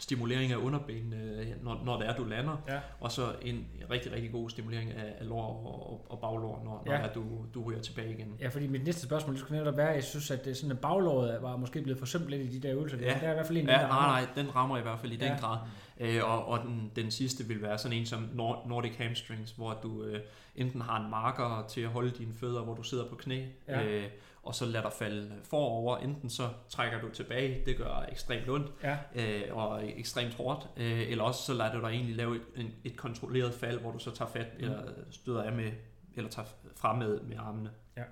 stimulering 0.00 0.52
af 0.52 0.56
underbenene, 0.56 1.16
øh, 1.16 1.64
når, 1.64 1.82
når 1.84 1.98
det 1.98 2.08
er, 2.08 2.16
du 2.16 2.24
lander, 2.24 2.56
ja. 2.68 2.78
og 3.00 3.12
så 3.12 3.32
en 3.42 3.66
rigtig, 3.90 4.12
rigtig 4.12 4.32
god 4.32 4.50
stimulering 4.50 4.90
af, 4.90 5.14
af 5.20 5.28
lår 5.28 5.66
og, 5.66 6.12
og 6.12 6.20
baglår, 6.20 6.62
når, 6.64 6.82
ja. 6.86 6.98
når 6.98 7.04
er, 7.06 7.12
du, 7.12 7.24
du 7.54 7.62
ryger 7.62 7.80
tilbage 7.80 8.14
igen. 8.14 8.34
Ja, 8.40 8.48
fordi 8.48 8.66
mit 8.66 8.84
næste 8.84 9.02
spørgsmål 9.02 9.38
skulle 9.38 9.58
netop 9.58 9.76
være, 9.76 9.88
at 9.88 9.94
jeg 9.94 10.04
synes, 10.04 10.30
at 10.30 10.44
det 10.44 10.56
sådan, 10.56 10.70
at 10.70 10.78
baglåret 10.78 11.42
var 11.42 11.56
måske 11.56 11.82
blevet 11.82 11.98
forsømt 11.98 12.28
lidt 12.28 12.42
i 12.42 12.58
de 12.58 12.68
der 12.68 12.74
øvelser. 12.74 12.98
Ja. 12.98 13.04
Det 13.04 13.22
er 13.22 13.30
i 13.30 13.34
hvert 13.34 13.46
fald 13.46 13.58
en, 13.58 13.66
ja, 13.66 13.72
der 13.72 13.88
nej, 13.88 14.22
nej, 14.22 14.26
den 14.34 14.56
rammer 14.56 14.78
i 14.78 14.82
hvert 14.82 14.98
fald 14.98 15.12
i 15.12 15.16
ja. 15.16 15.28
den 15.28 15.38
grad. 15.38 15.58
Øh, 16.00 16.24
og 16.24 16.46
og 16.46 16.58
den, 16.58 16.92
den 16.96 17.10
sidste 17.10 17.44
vil 17.44 17.62
være 17.62 17.78
sådan 17.78 17.98
en 17.98 18.06
som 18.06 18.28
Nordic 18.66 18.96
Hamstrings, 18.96 19.50
hvor 19.50 19.78
du 19.82 20.04
øh, 20.04 20.20
enten 20.56 20.80
har 20.80 21.04
en 21.04 21.10
marker 21.10 21.66
til 21.68 21.80
at 21.80 21.88
holde 21.88 22.10
dine 22.10 22.34
fødder, 22.34 22.62
hvor 22.62 22.74
du 22.74 22.82
sidder 22.82 23.08
på 23.08 23.14
knæ, 23.14 23.46
ja. 23.68 23.84
øh, 23.84 24.10
og 24.42 24.54
så 24.54 24.66
lader 24.66 24.82
dig 24.82 24.92
falde 24.92 25.32
forover. 25.44 25.98
Enten 25.98 26.30
så 26.30 26.48
trækker 26.68 27.00
du 27.00 27.08
tilbage, 27.08 27.62
det 27.66 27.76
gør 27.76 28.06
ekstremt 28.12 28.48
ondt 28.48 28.72
ja. 28.82 28.98
øh, 29.14 29.56
og 29.56 29.88
ekstremt 29.98 30.34
hårdt, 30.34 30.68
øh, 30.76 31.10
eller 31.10 31.24
også 31.24 31.42
så 31.42 31.54
lader 31.54 31.72
du 31.72 31.80
dig 31.80 31.88
egentlig 31.88 32.16
lave 32.16 32.36
et, 32.36 32.42
en, 32.56 32.72
et 32.84 32.96
kontrolleret 32.96 33.54
fald, 33.54 33.80
hvor 33.80 33.92
du 33.92 33.98
så 33.98 34.10
tager 34.10 34.30
fat 34.30 34.58
mm. 34.58 34.64
eller 34.64 34.82
støder 35.10 35.42
af 35.42 35.52
med, 35.52 35.72
eller 36.16 36.30
tager 36.30 36.48
frem 36.76 36.98
med, 36.98 37.20
med 37.20 37.36
armene, 37.38 37.70
ja. 37.96 38.02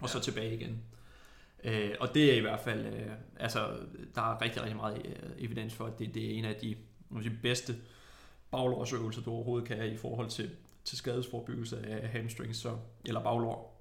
og 0.00 0.08
så 0.08 0.20
tilbage 0.20 0.54
igen. 0.54 0.82
Øh, 1.64 1.94
og 2.00 2.14
det 2.14 2.32
er 2.32 2.36
i 2.36 2.40
hvert 2.40 2.60
fald, 2.60 2.86
øh, 2.86 3.10
altså 3.36 3.58
der 4.14 4.22
er 4.22 4.42
rigtig, 4.42 4.62
rigtig 4.62 4.76
meget 4.76 5.06
øh, 5.06 5.30
evidens 5.38 5.74
for, 5.74 5.86
at 5.86 5.98
det, 5.98 6.14
det 6.14 6.24
er 6.26 6.38
en 6.38 6.44
af 6.44 6.54
de 6.54 6.76
de 7.22 7.30
bedste 7.42 7.76
baglårsøvelser, 8.50 9.22
du 9.22 9.30
overhovedet 9.30 9.68
kan 9.68 9.92
i 9.92 9.96
forhold 9.96 10.28
til, 10.28 10.50
til 10.84 10.98
skadesforbyggelse 10.98 11.86
af 11.86 12.08
hamstrings 12.08 12.58
så, 12.58 12.76
eller 13.04 13.22
baglår. 13.22 13.74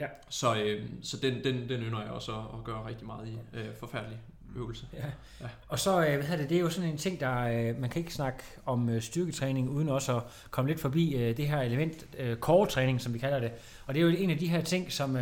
Ja. 0.00 0.06
Så, 0.28 0.62
øh, 0.62 0.88
så 1.02 1.16
den, 1.16 1.44
den, 1.44 1.68
den 1.68 1.80
ynder 1.80 2.02
jeg 2.02 2.10
også 2.10 2.32
at, 2.32 2.58
at 2.58 2.64
gøre 2.64 2.86
rigtig 2.88 3.06
meget 3.06 3.28
i. 3.28 3.38
Øh, 3.52 3.74
forfærdelig 3.80 4.18
øvelse. 4.56 4.86
Ja. 4.92 5.06
ja. 5.40 5.48
Og 5.68 5.78
så, 5.78 6.06
øh, 6.06 6.26
hvad 6.26 6.38
det, 6.38 6.48
det 6.48 6.56
er 6.56 6.60
jo 6.60 6.70
sådan 6.70 6.90
en 6.90 6.96
ting, 6.96 7.20
der 7.20 7.38
øh, 7.38 7.80
man 7.80 7.90
kan 7.90 8.00
ikke 8.00 8.14
snakke 8.14 8.42
om 8.66 8.88
øh, 8.88 9.02
styrketræning, 9.02 9.70
uden 9.70 9.88
også 9.88 10.16
at 10.16 10.22
komme 10.50 10.70
lidt 10.70 10.80
forbi 10.80 11.34
det 11.36 11.48
her 11.48 11.60
element, 11.60 12.06
core-træning, 12.40 13.00
som 13.00 13.14
vi 13.14 13.18
kalder 13.18 13.40
det. 13.40 13.52
Og 13.86 13.94
det 13.94 14.00
er 14.00 14.04
jo 14.04 14.16
en 14.16 14.30
af 14.30 14.38
de 14.38 14.48
her 14.48 14.62
ting, 14.62 14.92
som... 14.92 15.16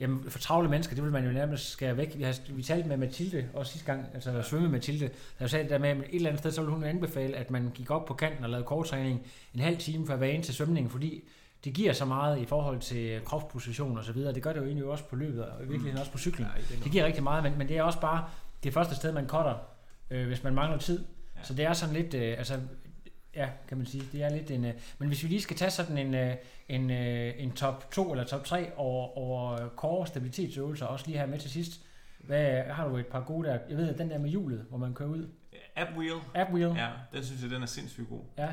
Jamen, 0.00 0.30
for 0.30 0.38
travle 0.38 0.68
mennesker, 0.68 0.94
det 0.94 1.04
vil 1.04 1.12
man 1.12 1.24
jo 1.24 1.32
nærmest 1.32 1.70
skære 1.70 1.96
væk. 1.96 2.18
Vi, 2.18 2.22
har, 2.22 2.38
vi 2.48 2.62
talte 2.62 2.88
med 2.88 2.96
Mathilde 2.96 3.48
også 3.54 3.72
sidste 3.72 3.92
gang, 3.92 4.06
altså 4.14 4.42
svømme 4.42 4.68
Mathilde, 4.68 5.10
der 5.38 5.46
sagde 5.46 5.62
det 5.62 5.70
der 5.70 5.78
med, 5.78 5.88
at 5.88 5.96
et 5.96 6.14
eller 6.14 6.28
andet 6.28 6.38
sted, 6.38 6.50
så 6.50 6.60
ville 6.60 6.74
hun 6.74 6.84
anbefale, 6.84 7.36
at 7.36 7.50
man 7.50 7.70
gik 7.74 7.90
op 7.90 8.04
på 8.04 8.14
kanten 8.14 8.44
og 8.44 8.50
lavede 8.50 8.66
korttræning 8.66 9.26
en 9.54 9.60
halv 9.60 9.78
time 9.78 10.06
før 10.06 10.16
hver 10.16 10.42
til 10.42 10.54
svømning, 10.54 10.90
fordi 10.90 11.24
det 11.64 11.74
giver 11.74 11.92
så 11.92 12.04
meget 12.04 12.38
i 12.38 12.44
forhold 12.44 12.80
til 12.80 13.20
kropsposition 13.24 13.98
og 13.98 14.04
så 14.04 14.12
videre. 14.12 14.34
Det 14.34 14.42
gør 14.42 14.52
det 14.52 14.60
jo 14.60 14.64
egentlig 14.64 14.84
også 14.84 15.04
på 15.04 15.16
løbet, 15.16 15.44
og 15.44 15.56
i 15.56 15.60
virkeligheden 15.60 15.94
mm. 15.94 16.00
også 16.00 16.12
på 16.12 16.18
cykling. 16.18 16.50
Ja, 16.56 16.74
det, 16.74 16.84
det 16.84 16.92
giver 16.92 17.04
rigtig 17.04 17.22
meget, 17.22 17.42
men, 17.42 17.58
men 17.58 17.68
det 17.68 17.78
er 17.78 17.82
også 17.82 18.00
bare 18.00 18.24
det 18.64 18.74
første 18.74 18.94
sted, 18.94 19.12
man 19.12 19.28
cutter, 19.28 19.54
øh, 20.10 20.26
hvis 20.26 20.42
man 20.42 20.54
mangler 20.54 20.78
tid. 20.78 21.04
Ja. 21.36 21.42
Så 21.42 21.54
det 21.54 21.64
er 21.64 21.72
sådan 21.72 21.94
lidt, 21.94 22.14
øh, 22.14 22.38
altså 22.38 22.54
Ja, 23.34 23.48
kan 23.68 23.76
man 23.76 23.86
sige. 23.86 24.04
Det 24.12 24.22
er 24.22 24.28
lidt 24.28 24.50
en... 24.50 24.64
Øh, 24.64 24.74
men 24.98 25.08
hvis 25.08 25.22
vi 25.22 25.28
lige 25.28 25.40
skal 25.40 25.56
tage 25.56 25.70
sådan 25.70 25.98
en, 25.98 26.14
øh, 26.14 26.36
en, 26.68 26.90
øh, 26.90 27.34
en 27.36 27.52
top 27.52 27.90
2 27.90 28.12
eller 28.12 28.24
top 28.24 28.44
3 28.44 28.72
over, 28.76 29.18
over 29.18 29.68
core 29.76 30.06
stabilitetsøvelser, 30.06 30.86
også 30.86 31.06
lige 31.06 31.18
her 31.18 31.26
med 31.26 31.38
til 31.38 31.50
sidst. 31.50 31.80
Hvad, 32.18 32.62
har 32.62 32.88
du 32.88 32.96
et 32.96 33.06
par 33.06 33.20
gode 33.20 33.48
der? 33.48 33.58
Jeg 33.68 33.76
ved, 33.76 33.88
at 33.88 33.98
den 33.98 34.10
der 34.10 34.18
med 34.18 34.30
hjulet, 34.30 34.66
hvor 34.68 34.78
man 34.78 34.94
kører 34.94 35.08
ud. 35.08 35.28
App 35.76 35.90
wheel. 35.96 36.16
App 36.34 36.50
wheel. 36.50 36.76
Ja, 36.76 36.88
den 37.12 37.24
synes 37.24 37.42
jeg, 37.42 37.50
den 37.50 37.62
er 37.62 37.66
sindssygt 37.66 38.08
god. 38.08 38.22
Ja. 38.38 38.52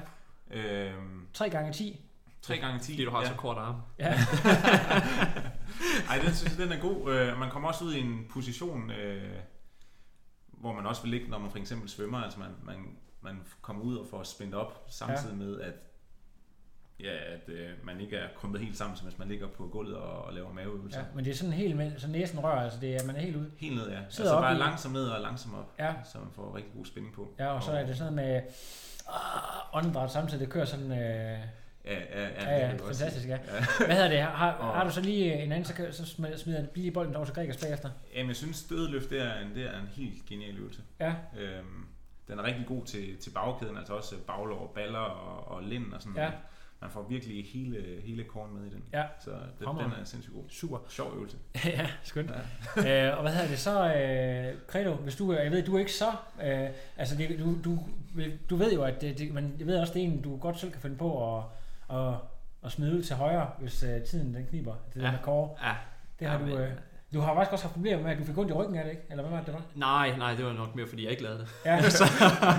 Øhm, 0.51 1.27
3 1.33 1.49
gange 1.49 1.73
10. 1.73 2.01
3 2.41 2.57
gange 2.57 2.79
10. 2.79 2.91
Fordi 2.91 3.05
du 3.05 3.11
har 3.11 3.21
ja. 3.21 3.27
så 3.27 3.33
kort 3.33 3.57
arm. 3.57 3.75
Ja. 3.99 4.13
Ej, 6.09 6.19
den 6.25 6.33
synes 6.33 6.57
jeg, 6.57 6.67
den 6.67 6.77
er 6.77 6.81
god. 6.81 7.35
Man 7.37 7.49
kommer 7.49 7.69
også 7.69 7.83
ud 7.83 7.93
i 7.93 7.99
en 7.99 8.25
position, 8.29 8.91
hvor 10.51 10.73
man 10.73 10.85
også 10.85 11.01
vil 11.01 11.11
ligge, 11.11 11.29
når 11.29 11.37
man 11.37 11.51
for 11.51 11.57
eksempel 11.57 11.89
svømmer. 11.89 12.17
Altså 12.17 12.39
man, 12.39 12.49
man 12.63 12.75
man 13.21 13.41
kommer 13.61 13.83
ud 13.83 13.97
og 13.97 14.07
får 14.09 14.23
spændt 14.23 14.55
op, 14.55 14.85
samtidig 14.89 15.31
ja. 15.31 15.45
med, 15.45 15.61
at, 15.61 15.73
ja, 16.99 17.33
at 17.33 17.49
øh, 17.49 17.69
man 17.83 18.01
ikke 18.01 18.17
er 18.17 18.27
kommet 18.35 18.61
helt 18.61 18.77
sammen, 18.77 18.97
som 18.97 19.07
hvis 19.07 19.19
man 19.19 19.27
ligger 19.27 19.47
på 19.47 19.67
gulvet 19.67 19.95
og, 19.95 20.25
og 20.25 20.33
laver 20.33 20.53
maveøvelser. 20.53 20.99
Ja, 20.99 21.05
men 21.15 21.25
det 21.25 21.31
er 21.31 21.35
sådan 21.35 21.53
helt 21.53 21.75
med, 21.75 21.99
så 21.99 22.07
næsen 22.07 22.43
rører, 22.43 22.61
altså 22.61 22.79
det 22.79 22.95
er, 22.95 23.05
man 23.05 23.15
er 23.15 23.19
helt 23.21 23.35
ude. 23.35 23.51
Helt 23.57 23.75
ned, 23.75 23.89
ja. 23.89 23.99
Sidder 24.09 24.31
altså 24.31 24.41
bare 24.41 24.55
i... 24.55 24.57
langsomt 24.57 24.93
ned 24.93 25.07
og 25.07 25.21
langsomt 25.21 25.55
op, 25.55 25.73
ja. 25.79 25.93
så 26.11 26.19
man 26.19 26.31
får 26.31 26.55
rigtig 26.55 26.73
god 26.73 26.85
spænding 26.85 27.13
på. 27.13 27.33
Ja, 27.39 27.47
og, 27.47 27.55
og 27.55 27.63
så 27.63 27.71
er 27.71 27.85
det 27.85 27.97
sådan 27.97 28.13
med 28.13 28.35
øh, 28.37 28.43
åndedræt 29.73 30.11
samtidig, 30.11 30.39
det 30.39 30.49
kører 30.49 30.65
sådan... 30.65 30.91
Øh, 30.91 31.39
Ja, 31.85 31.93
ja, 31.93 32.27
ja, 32.27 32.57
ja, 32.57 32.67
ja 32.67 32.77
fantastisk, 32.77 33.27
ja. 33.27 33.33
ja. 33.33 33.85
Hvad 33.85 33.95
hedder 33.95 34.09
det? 34.09 34.21
Har, 34.21 34.71
har 34.73 34.83
du 34.83 34.91
så 34.91 35.01
lige 35.01 35.33
en 35.33 35.51
anden, 35.51 35.65
så, 35.65 35.73
kan, 35.73 35.93
så 35.93 36.05
smider 36.05 36.59
jeg 36.59 36.67
lige 36.75 36.91
bolden 36.91 37.15
over 37.15 37.25
til 37.25 37.35
Gregers 37.35 37.57
bagefter? 37.57 37.89
Jamen, 38.15 38.27
jeg 38.27 38.35
synes, 38.35 38.63
dødeløft 38.63 39.09
det 39.09 39.21
er 39.21 39.39
en, 39.39 39.55
det 39.55 39.65
er 39.65 39.79
en 39.79 39.87
helt 39.87 40.25
genial 40.25 40.57
øvelse. 40.57 40.81
Ja. 40.99 41.13
Øhm, 41.37 41.85
den 42.27 42.39
er 42.39 42.43
rigtig 42.43 42.65
god 42.67 42.85
til, 42.85 43.17
til 43.17 43.29
bagkæden, 43.29 43.77
altså 43.77 43.93
også 43.93 44.15
baglår, 44.27 44.71
baller 44.75 44.99
og, 44.99 45.55
og 45.55 45.63
lind 45.63 45.93
og 45.93 46.01
sådan 46.01 46.17
ja. 46.17 46.31
Man 46.81 46.89
får 46.89 47.01
virkelig 47.01 47.45
hele, 47.45 48.01
hele 48.03 48.23
korn 48.23 48.53
med 48.53 48.65
i 48.65 48.69
den. 48.69 48.83
Ja. 48.93 49.03
Så 49.19 49.31
det, 49.31 49.67
den 49.67 49.91
er 49.91 50.03
sindssygt 50.03 50.35
god. 50.35 50.43
Super. 50.49 50.77
Sjov 50.89 51.13
øvelse. 51.15 51.37
ja, 51.65 51.87
skønt. 52.03 52.31
Ja. 52.75 53.07
øh, 53.09 53.17
og 53.17 53.21
hvad 53.21 53.33
hedder 53.33 53.47
det 53.47 53.59
så, 53.59 53.93
øh, 53.93 54.55
Credo, 54.67 54.93
hvis 54.93 55.15
du, 55.15 55.33
jeg 55.33 55.51
ved, 55.51 55.65
du 55.65 55.75
er 55.75 55.79
ikke 55.79 55.93
så, 55.93 56.11
øh, 56.43 56.69
altså 56.97 57.15
det, 57.15 57.39
du, 57.39 57.55
du, 57.63 57.79
du 58.49 58.55
ved 58.55 58.73
jo, 58.73 58.83
at 58.83 59.01
det, 59.01 59.19
det, 59.19 59.33
men 59.33 59.55
jeg 59.59 59.67
ved 59.67 59.79
også, 59.79 59.93
det 59.93 60.01
er 60.01 60.05
en, 60.05 60.21
du 60.21 60.37
godt 60.37 60.59
selv 60.59 60.71
kan 60.71 60.81
finde 60.81 60.97
på 60.97 61.37
at, 61.37 61.43
at, 61.97 62.13
at 62.63 62.71
smide 62.71 62.97
ud 62.97 63.03
til 63.03 63.15
højre, 63.15 63.51
hvis 63.59 63.83
uh, 63.83 64.03
tiden 64.03 64.33
den 64.33 64.45
kniber, 64.45 64.75
det 64.93 65.01
ja. 65.01 65.05
der 65.05 65.11
med 65.11 65.19
kår. 65.23 65.59
Ja. 65.63 65.75
Det 66.19 66.27
har 66.27 66.39
ja, 66.39 66.45
du... 66.45 66.57
Øh, 66.57 66.71
Du 67.13 67.19
har 67.19 67.33
faktisk 67.35 67.51
også 67.51 67.65
haft 67.65 67.73
problemer 67.73 68.03
med, 68.03 68.11
at 68.11 68.17
du 68.17 68.23
fik 68.23 68.37
ondt 68.37 68.51
i 68.51 68.53
ryggen 68.53 68.75
af 68.75 68.83
det, 68.83 68.91
ikke? 68.91 69.03
Eller 69.09 69.23
hvad 69.23 69.31
var 69.31 69.37
det, 69.37 69.45
det 69.45 69.53
var? 69.53 69.61
Nej, 69.75 70.17
nej, 70.17 70.33
det 70.35 70.45
var 70.45 70.53
nok 70.53 70.75
mere, 70.75 70.87
fordi 70.87 71.03
jeg 71.03 71.11
ikke 71.11 71.23
lavede 71.23 71.39
det. 71.39 71.47
Ja, 71.65 71.75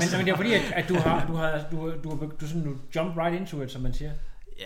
men, 0.01 0.09
men 0.17 0.27
det 0.27 0.33
er 0.33 0.37
fordi, 0.37 0.55
at, 0.55 0.73
at 0.75 0.89
du 0.89 0.99
har, 0.99 1.27
du 1.27 1.35
har, 1.35 1.65
du, 1.71 1.93
du, 2.05 2.11
du, 2.11 2.33
du, 2.41 2.47
sådan, 2.47 2.65
du 2.65 2.77
jump 2.97 3.17
right 3.17 3.41
into 3.41 3.63
it, 3.63 3.71
som 3.71 3.83
man 3.83 3.95
siger. 3.95 4.11
Ja, 4.59 4.65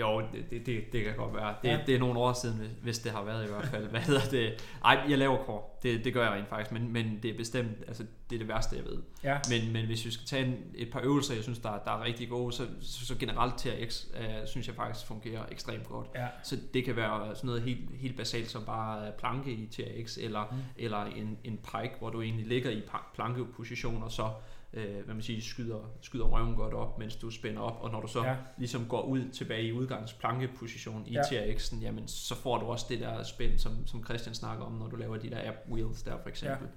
jo, 0.00 0.20
det, 0.50 0.66
det, 0.66 0.92
det, 0.92 1.04
kan 1.04 1.16
godt 1.16 1.34
være. 1.34 1.54
Det, 1.62 1.68
Ja. 1.68 1.78
det 1.86 1.94
er 1.94 1.98
nogle 1.98 2.18
år 2.18 2.32
siden, 2.32 2.60
hvis- 2.82 2.98
det 2.98 3.12
har 3.12 3.24
været 3.24 3.44
i 3.44 3.48
hvert 3.48 3.66
fald. 3.66 3.86
Hvad 3.88 4.00
hedder 4.00 4.28
det? 4.30 4.64
Ej, 4.84 5.04
jeg 5.08 5.18
laver 5.18 5.44
kår. 5.44 5.78
Det, 5.82 6.04
det 6.04 6.12
gør 6.14 6.22
jeg 6.22 6.32
rent 6.32 6.48
faktisk, 6.48 6.72
men, 6.72 6.92
men 6.92 7.18
det 7.22 7.30
er 7.30 7.36
bestemt, 7.36 7.70
altså 7.88 8.04
det 8.30 8.36
er 8.36 8.38
det 8.40 8.48
værste, 8.48 8.76
jeg 8.76 8.84
ved. 8.84 8.98
Ja. 9.24 9.38
Men, 9.50 9.72
men 9.72 9.86
hvis 9.86 10.04
vi 10.06 10.10
skal 10.10 10.26
tage 10.26 10.46
en, 10.46 10.56
et 10.74 10.90
par 10.90 11.00
øvelser, 11.00 11.34
jeg 11.34 11.42
synes, 11.42 11.58
der, 11.58 11.70
er- 11.70 11.78
der 11.84 11.90
er 11.90 12.04
rigtig 12.04 12.28
gode, 12.28 12.52
så, 12.52 12.66
så, 12.80 13.06
så 13.06 13.14
generelt 13.18 13.58
TRX, 13.58 14.04
øh, 14.20 14.24
synes 14.46 14.66
jeg 14.66 14.74
faktisk 14.76 15.06
fungerer 15.06 15.42
ekstremt 15.52 15.88
godt. 15.88 16.06
Ja. 16.14 16.26
Så 16.42 16.56
det 16.74 16.84
kan 16.84 16.96
være 16.96 17.36
sådan 17.36 17.46
noget 17.46 17.62
helt, 17.62 17.80
helt 17.94 18.16
basalt 18.16 18.50
som 18.50 18.62
bare 18.64 19.06
øh, 19.06 19.12
planke 19.18 19.50
i 19.52 19.66
TRX, 19.66 20.16
eller, 20.20 20.44
Mm. 20.50 20.56
eller 20.76 21.04
en, 21.04 21.38
en 21.44 21.56
pike, 21.56 21.94
hvor 21.98 22.10
du 22.10 22.22
egentlig 22.22 22.46
ligger 22.46 22.70
i 22.70 22.82
plankeposition, 23.14 24.02
og 24.02 24.12
så 24.12 24.30
øh, 24.72 25.04
hvad 25.04 25.14
man 25.14 25.22
siger, 25.22 25.40
skyder, 25.40 25.90
skyder 26.00 26.24
røven 26.24 26.54
godt 26.54 26.74
op, 26.74 26.98
mens 26.98 27.16
du 27.16 27.30
spænder 27.30 27.60
op, 27.62 27.78
og 27.80 27.90
når 27.90 28.00
du 28.00 28.06
så 28.08 28.24
Ja. 28.24 28.36
ligesom 28.58 28.86
går 28.88 29.02
ud 29.02 29.28
tilbage 29.32 29.62
i 29.62 29.72
udgangsplankeposition 29.72 31.04
i 31.06 31.12
Ja. 31.12 31.22
TRX'en, 31.22 31.80
jamen 31.82 32.08
så 32.08 32.34
får 32.34 32.58
du 32.58 32.66
også 32.66 32.86
det 32.88 33.00
der 33.00 33.22
spænd, 33.22 33.58
som, 33.58 33.86
som 33.86 34.04
Christian 34.04 34.34
snakker 34.34 34.64
om, 34.64 34.72
når 34.72 34.86
du 34.86 34.96
laver 34.96 35.16
de 35.16 35.30
der 35.30 35.48
app 35.48 35.56
wheels 35.70 36.02
der 36.02 36.18
for 36.22 36.28
eksempel. 36.28 36.68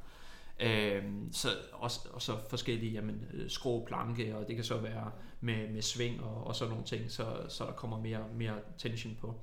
Ja. 0.60 0.98
Øhm, 0.98 1.30
så, 1.34 1.48
også, 1.74 2.00
og 2.14 2.22
så 2.22 2.34
forskellige 2.50 2.92
jamen, 2.92 3.26
øh, 3.34 3.50
skrå 3.50 3.86
planke, 3.86 4.36
og 4.38 4.48
det 4.48 4.56
kan 4.56 4.66
så 4.66 4.78
være 4.78 5.12
med, 5.42 5.70
med 5.70 5.82
sving 5.82 6.24
og, 6.24 6.48
og 6.48 6.56
sådan 6.56 6.70
nogle 6.70 6.86
ting, 6.86 7.12
så, 7.12 7.26
så 7.50 7.66
der 7.66 7.72
kommer 7.72 8.00
mere, 8.00 8.24
mere 8.36 8.56
tension 8.78 9.18
på. 9.22 9.36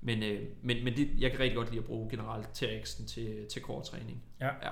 Men, 0.00 0.22
øh, 0.22 0.48
men, 0.62 0.84
men 0.84 0.96
det, 0.96 1.10
jeg 1.18 1.30
kan 1.30 1.40
rigtig 1.40 1.56
godt 1.56 1.70
lide 1.70 1.78
at 1.80 1.86
bruge 1.86 2.10
generelt 2.10 2.46
TRX'en 2.62 3.06
til, 3.06 3.46
til 3.52 3.62
core-træning. 3.62 4.22
Ja. 4.40 4.46
ja. 4.46 4.70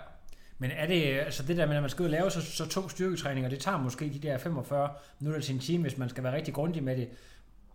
Men 0.58 0.70
er 0.70 0.86
det, 0.86 1.02
altså 1.02 1.42
det 1.42 1.56
der 1.56 1.66
med, 1.66 1.76
at 1.76 1.82
man 1.82 1.90
skal 1.90 2.02
ud 2.02 2.06
og 2.06 2.10
lave 2.10 2.30
så, 2.30 2.42
så 2.42 2.68
tung 2.68 2.90
styrketræning, 2.90 3.46
og 3.46 3.50
det 3.50 3.58
tager 3.60 3.78
måske 3.78 4.12
de 4.12 4.18
der 4.18 4.38
45 4.38 4.90
minutter 5.20 5.40
til 5.40 5.54
en 5.54 5.60
time, 5.60 5.82
hvis 5.82 5.98
man 5.98 6.08
skal 6.08 6.24
være 6.24 6.34
rigtig 6.34 6.54
grundig 6.54 6.82
med 6.82 6.96
det, 6.96 7.08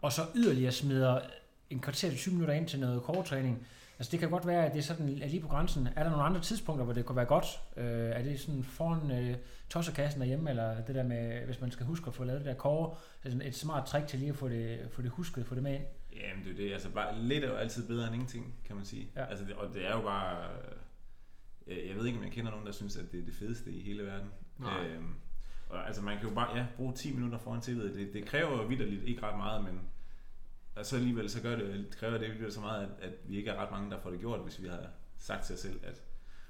og 0.01 0.11
så 0.11 0.21
yderligere 0.35 0.71
smider 0.71 1.19
en 1.69 1.79
kvarter 1.79 2.09
til 2.09 2.17
20 2.17 2.33
minutter 2.33 2.53
ind 2.53 2.67
til 2.67 2.79
noget 2.79 3.01
core-træning. 3.01 3.67
Altså 3.99 4.11
det 4.11 4.19
kan 4.19 4.29
godt 4.29 4.47
være, 4.47 4.65
at 4.65 4.73
det 4.73 4.79
er 4.79 4.83
sådan 4.83 5.19
er 5.21 5.27
lige 5.27 5.41
på 5.41 5.47
grænsen. 5.47 5.87
Er 5.95 6.03
der 6.03 6.09
nogle 6.09 6.23
andre 6.23 6.41
tidspunkter, 6.41 6.85
hvor 6.85 6.93
det 6.93 7.05
kunne 7.05 7.15
være 7.15 7.25
godt? 7.25 7.45
Øh, 7.77 7.85
er 7.85 8.23
det 8.23 8.39
sådan 8.39 8.63
foran 8.63 9.11
øh, 9.11 9.35
tossekassen 9.69 10.21
derhjemme, 10.21 10.49
eller 10.49 10.81
det 10.81 10.95
der 10.95 11.03
med, 11.03 11.45
hvis 11.45 11.61
man 11.61 11.71
skal 11.71 11.85
huske 11.85 12.07
at 12.07 12.13
få 12.13 12.23
lavet 12.23 12.39
det 12.39 12.47
der 12.47 12.55
core, 12.55 12.95
altså 13.23 13.39
et 13.43 13.55
smart 13.55 13.85
trick 13.85 14.07
til 14.07 14.19
lige 14.19 14.29
at 14.29 14.35
få 14.35 14.49
det, 14.49 14.79
få 14.91 15.01
det 15.01 15.11
husket, 15.11 15.45
få 15.45 15.55
det 15.55 15.63
med 15.63 15.73
ind? 15.73 15.83
Jamen 16.13 16.43
det 16.45 16.51
er 16.51 16.55
det, 16.55 16.73
altså 16.73 16.89
bare 16.89 17.19
lidt 17.19 17.43
er 17.43 17.47
jo 17.47 17.55
altid 17.55 17.87
bedre 17.87 18.05
end 18.05 18.13
ingenting, 18.15 18.55
kan 18.65 18.75
man 18.75 18.85
sige. 18.85 19.07
Ja. 19.15 19.25
Altså, 19.25 19.45
og 19.57 19.73
det 19.73 19.87
er 19.87 19.91
jo 19.91 20.01
bare, 20.01 20.35
jeg 21.69 21.95
ved 21.95 22.05
ikke 22.05 22.17
om 22.17 22.23
jeg 22.23 22.31
kender 22.31 22.51
nogen, 22.51 22.65
der 22.65 22.71
synes, 22.71 22.97
at 22.97 23.11
det 23.11 23.19
er 23.19 23.25
det 23.25 23.33
fedeste 23.33 23.71
i 23.71 23.81
hele 23.81 24.03
verden. 24.03 24.29
Nej. 24.57 24.87
Øhm, 24.87 25.13
og, 25.69 25.87
altså 25.87 26.01
man 26.01 26.17
kan 26.17 26.29
jo 26.29 26.35
bare 26.35 26.57
ja, 26.57 26.65
bruge 26.75 26.93
10 26.93 27.13
minutter 27.13 27.37
foran 27.37 27.59
tv'et. 27.59 27.97
Det, 27.97 28.13
det 28.13 28.25
kræver 28.25 28.61
jo 28.61 28.67
vidderligt 28.67 29.03
ikke 29.03 29.23
ret 29.23 29.37
meget, 29.37 29.63
men 29.63 29.79
og 30.75 30.85
så 30.85 30.95
alligevel 30.95 31.29
så 31.29 31.41
gør 31.41 31.55
det, 31.55 31.95
kræver 31.99 32.17
det 32.17 32.25
alligevel 32.25 32.51
så 32.51 32.59
meget, 32.59 32.83
at, 32.83 33.09
at 33.09 33.13
vi 33.25 33.37
ikke 33.37 33.49
er 33.49 33.55
ret 33.55 33.71
mange, 33.71 33.91
der 33.91 33.99
får 33.99 34.09
det 34.09 34.19
gjort, 34.19 34.39
hvis 34.39 34.61
vi 34.61 34.67
har 34.67 34.89
sagt 35.17 35.45
til 35.45 35.53
os 35.53 35.59
selv, 35.59 35.79
at 35.83 36.03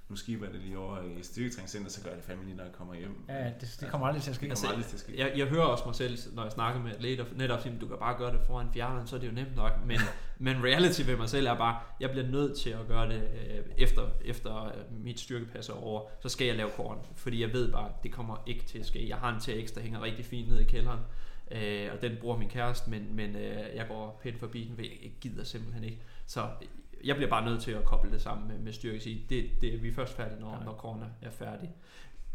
nu 0.09 0.15
skiber 0.15 0.45
jeg 0.45 0.53
det 0.53 0.61
lige 0.61 0.77
over 0.77 0.97
i 1.19 1.23
styrketræningscenter, 1.23 1.89
så 1.91 2.01
gør 2.03 2.09
jeg 2.09 2.17
det 2.17 2.25
fandme 2.25 2.45
lige, 2.45 2.55
når 2.55 2.63
jeg 2.63 2.73
kommer 2.73 2.93
hjem. 2.93 3.23
Ja, 3.27 3.45
det, 3.45 3.77
det 3.79 3.89
kommer 3.89 4.07
aldrig 4.07 4.23
til 4.23 4.29
at 4.29 4.35
ske. 4.35 4.49
Det 4.49 4.57
kommer 4.57 4.69
aldrig 4.69 4.85
til 4.85 4.95
at 4.95 4.99
ske. 4.99 5.13
Jeg, 5.17 5.33
jeg 5.35 5.47
hører 5.47 5.63
også 5.63 5.83
mig 5.85 5.95
selv, 5.95 6.17
når 6.33 6.43
jeg 6.43 6.51
snakker 6.51 6.81
med 6.81 6.91
atleter, 6.91 7.25
netop 7.35 7.61
sige, 7.61 7.77
du 7.81 7.87
kan 7.87 7.97
bare 7.97 8.17
gøre 8.17 8.31
det 8.31 8.39
foran 8.47 8.67
fjerneren, 8.73 9.07
så 9.07 9.15
er 9.15 9.19
det 9.19 9.27
jo 9.27 9.31
nemt 9.31 9.55
nok. 9.55 9.71
Men, 9.85 9.97
men 10.45 10.63
reality 10.63 11.01
ved 11.01 11.17
mig 11.17 11.29
selv 11.29 11.47
er 11.47 11.57
bare, 11.57 11.79
jeg 11.99 12.11
bliver 12.11 12.27
nødt 12.27 12.57
til 12.57 12.69
at 12.69 12.87
gøre 12.87 13.09
det 13.09 13.23
øh, 13.23 13.65
efter, 13.77 14.09
efter 14.25 14.65
øh, 14.65 15.03
mit 15.03 15.19
styrkepas 15.19 15.69
er 15.69 15.73
over. 15.73 16.01
Så 16.19 16.29
skal 16.29 16.47
jeg 16.47 16.55
lave 16.55 16.69
korn, 16.75 16.97
fordi 17.15 17.41
jeg 17.41 17.53
ved 17.53 17.71
bare, 17.71 17.91
det 18.03 18.11
kommer 18.11 18.43
ikke 18.47 18.65
til 18.65 18.79
at 18.79 18.85
ske. 18.85 19.09
Jeg 19.09 19.17
har 19.17 19.33
en 19.33 19.39
TX, 19.39 19.71
der 19.71 19.81
hænger 19.81 20.01
rigtig 20.01 20.25
fint 20.25 20.49
ned 20.49 20.59
i 20.59 20.63
kælderen, 20.63 20.99
øh, 21.51 21.89
og 21.93 22.01
den 22.01 22.17
bruger 22.21 22.37
min 22.37 22.49
kæreste, 22.49 22.89
men, 22.89 23.15
men 23.15 23.35
øh, 23.35 23.75
jeg 23.75 23.85
går 23.87 24.19
pænt 24.23 24.39
forbi 24.39 24.63
den, 24.63 24.75
for 24.75 24.81
jeg, 24.81 24.91
jeg 25.03 25.11
gider 25.21 25.43
simpelthen 25.43 25.83
ikke. 25.83 26.01
Så 26.25 26.47
jeg 27.03 27.15
bliver 27.15 27.29
bare 27.29 27.45
nødt 27.45 27.61
til 27.61 27.71
at 27.71 27.85
koble 27.85 28.11
det 28.11 28.21
sammen 28.21 28.47
med, 28.47 28.59
med 28.59 28.73
styrke. 28.73 28.99
Sige, 28.99 29.25
det, 29.29 29.49
det 29.61 29.73
er 29.73 29.77
vi 29.77 29.87
er 29.87 29.93
først 29.93 30.13
færdige, 30.15 30.39
når, 30.39 30.61
når 30.65 30.71
er- 31.21 31.27
er 31.27 31.31
færdig. 31.31 31.69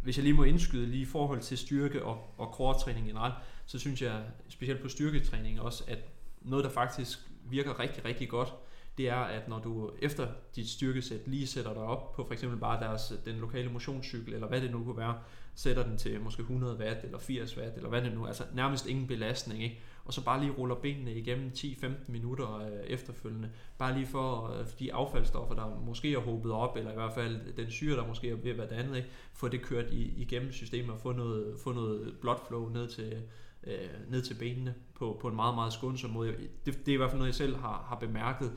Hvis 0.02 0.16
jeg 0.16 0.22
lige 0.24 0.34
må 0.34 0.44
indskyde 0.44 0.86
lige 0.86 1.02
i 1.02 1.06
forhold 1.06 1.40
til 1.40 1.58
styrke 1.58 2.04
og, 2.04 2.34
og 2.38 2.46
core-træning 2.46 3.06
generelt, 3.06 3.34
så 3.66 3.78
synes 3.78 4.02
jeg 4.02 4.22
specielt 4.48 4.80
på 4.82 4.88
styrketræning 4.88 5.60
også, 5.60 5.84
at 5.88 5.98
noget 6.40 6.64
der 6.64 6.70
faktisk 6.70 7.18
virker 7.50 7.80
rigtig, 7.80 8.04
rigtig 8.04 8.28
godt, 8.28 8.54
det 8.98 9.08
er, 9.08 9.16
at 9.16 9.48
når 9.48 9.58
du 9.58 9.90
efter 10.02 10.26
dit 10.56 10.68
styrkesæt 10.68 11.20
lige 11.26 11.46
sætter 11.46 11.72
dig 11.72 11.82
op 11.82 12.12
på 12.12 12.24
for 12.26 12.32
eksempel 12.32 12.58
bare 12.58 12.80
deres, 12.80 13.12
den 13.24 13.36
lokale 13.36 13.70
motionscykel, 13.72 14.34
eller 14.34 14.46
hvad 14.48 14.60
det 14.60 14.70
nu 14.70 14.84
kunne 14.84 14.96
være, 14.96 15.18
sætter 15.54 15.82
den 15.82 15.98
til 15.98 16.20
måske 16.20 16.40
100 16.40 16.76
watt 16.78 17.04
eller 17.04 17.18
80 17.18 17.56
watt, 17.58 17.76
eller 17.76 17.88
hvad 17.88 18.02
det 18.02 18.12
nu 18.14 18.26
altså 18.26 18.44
nærmest 18.54 18.86
ingen 18.86 19.06
belastning, 19.06 19.62
ikke? 19.62 19.80
Og 20.04 20.14
så 20.14 20.24
bare 20.24 20.40
lige 20.40 20.52
ruller 20.52 20.74
benene 20.74 21.14
igennem 21.14 21.52
10-15 21.56 21.86
minutter 22.08 22.56
øh, 22.56 22.86
efterfølgende, 22.86 23.50
bare 23.78 23.94
lige 23.94 24.06
for 24.06 24.58
øh, 24.58 24.66
de 24.78 24.94
affaldsstoffer, 24.94 25.54
der 25.54 25.80
måske 25.86 26.14
er 26.14 26.18
håbet 26.18 26.52
op, 26.52 26.76
eller 26.76 26.90
i 26.90 26.94
hvert 26.94 27.14
fald 27.14 27.52
den 27.56 27.70
syre, 27.70 27.96
der 27.96 28.06
måske 28.06 28.30
er 28.30 28.34
ved 28.34 28.50
at 28.50 28.58
være 28.58 28.68
dannet, 28.68 28.96
ikke? 28.96 29.08
få 29.32 29.48
det 29.48 29.62
kørt 29.62 29.90
i, 29.90 30.22
igennem 30.22 30.52
systemet 30.52 30.90
og 30.90 31.00
få 31.00 31.12
noget, 31.12 31.60
få 31.60 31.72
noget 31.72 32.16
blood 32.20 32.38
flow 32.48 32.68
ned 32.68 32.88
til, 32.88 33.22
øh, 33.66 34.10
ned 34.10 34.22
til 34.22 34.34
benene 34.34 34.74
på, 34.94 35.18
på 35.20 35.28
en 35.28 35.36
meget, 35.36 35.54
meget 35.54 35.72
skånsom 35.72 36.10
måde. 36.10 36.36
Det, 36.66 36.86
det 36.86 36.88
er 36.88 36.94
i 36.94 36.96
hvert 36.96 37.10
fald 37.10 37.18
noget, 37.18 37.32
jeg 37.32 37.34
selv 37.34 37.56
har, 37.56 37.84
har 37.88 37.96
bemærket, 37.96 38.52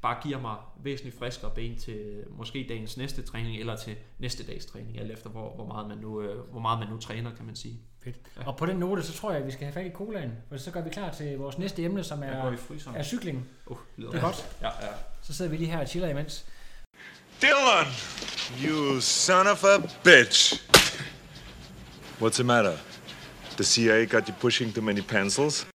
bare 0.00 0.22
giver 0.22 0.40
mig 0.40 0.56
væsentligt 0.82 1.18
friskere 1.18 1.50
ben 1.54 1.76
til 1.76 1.94
øh, 1.96 2.38
måske 2.38 2.66
dagens 2.68 2.96
næste 2.96 3.22
træning, 3.22 3.60
eller 3.60 3.76
til 3.76 3.96
næste 4.18 4.46
dags 4.46 4.66
træning, 4.66 4.98
alt 4.98 5.12
efter 5.12 5.30
hvor, 5.30 5.54
hvor, 5.54 5.66
meget 5.66 5.88
man 5.88 5.98
nu, 5.98 6.20
øh, 6.20 6.50
hvor 6.50 6.60
meget 6.60 6.78
man 6.78 6.88
nu 6.88 6.98
træner, 6.98 7.34
kan 7.34 7.46
man 7.46 7.56
sige. 7.56 7.80
Fedt. 8.06 8.16
Ja. 8.36 8.46
Og 8.46 8.56
på 8.56 8.66
den 8.66 8.76
note, 8.76 9.02
så 9.02 9.12
tror 9.12 9.30
jeg, 9.30 9.40
at 9.40 9.46
vi 9.46 9.52
skal 9.52 9.64
have 9.64 9.72
fat 9.74 9.86
i 9.86 9.90
colaen, 9.90 10.32
for 10.48 10.56
så 10.56 10.70
gør 10.70 10.82
vi 10.82 10.90
klar 10.90 11.12
til 11.12 11.38
vores 11.38 11.58
næste 11.58 11.82
emne, 11.82 12.04
som 12.04 12.22
er, 12.22 12.56
er 12.94 13.02
cykling. 13.02 13.48
Uh, 13.66 13.78
lyder 13.96 14.10
Det 14.10 14.18
er 14.18 14.22
godt. 14.22 14.48
Ja, 14.62 14.66
ja. 14.66 14.92
Så 15.22 15.34
sidder 15.34 15.50
vi 15.50 15.56
lige 15.56 15.70
her 15.70 15.80
og 15.80 15.88
chiller 15.88 16.08
imens. 16.08 16.44
Dylan! 17.42 17.86
You 18.64 19.00
son 19.00 19.46
of 19.46 19.64
a 19.64 19.78
bitch! 20.04 20.62
What's 22.20 22.34
the 22.34 22.44
matter? 22.44 22.76
The 23.56 23.64
CIA 23.64 24.04
got 24.04 24.28
you 24.28 24.34
pushing 24.40 24.74
too 24.74 24.82
many 24.82 25.00
pencils? 25.00 25.64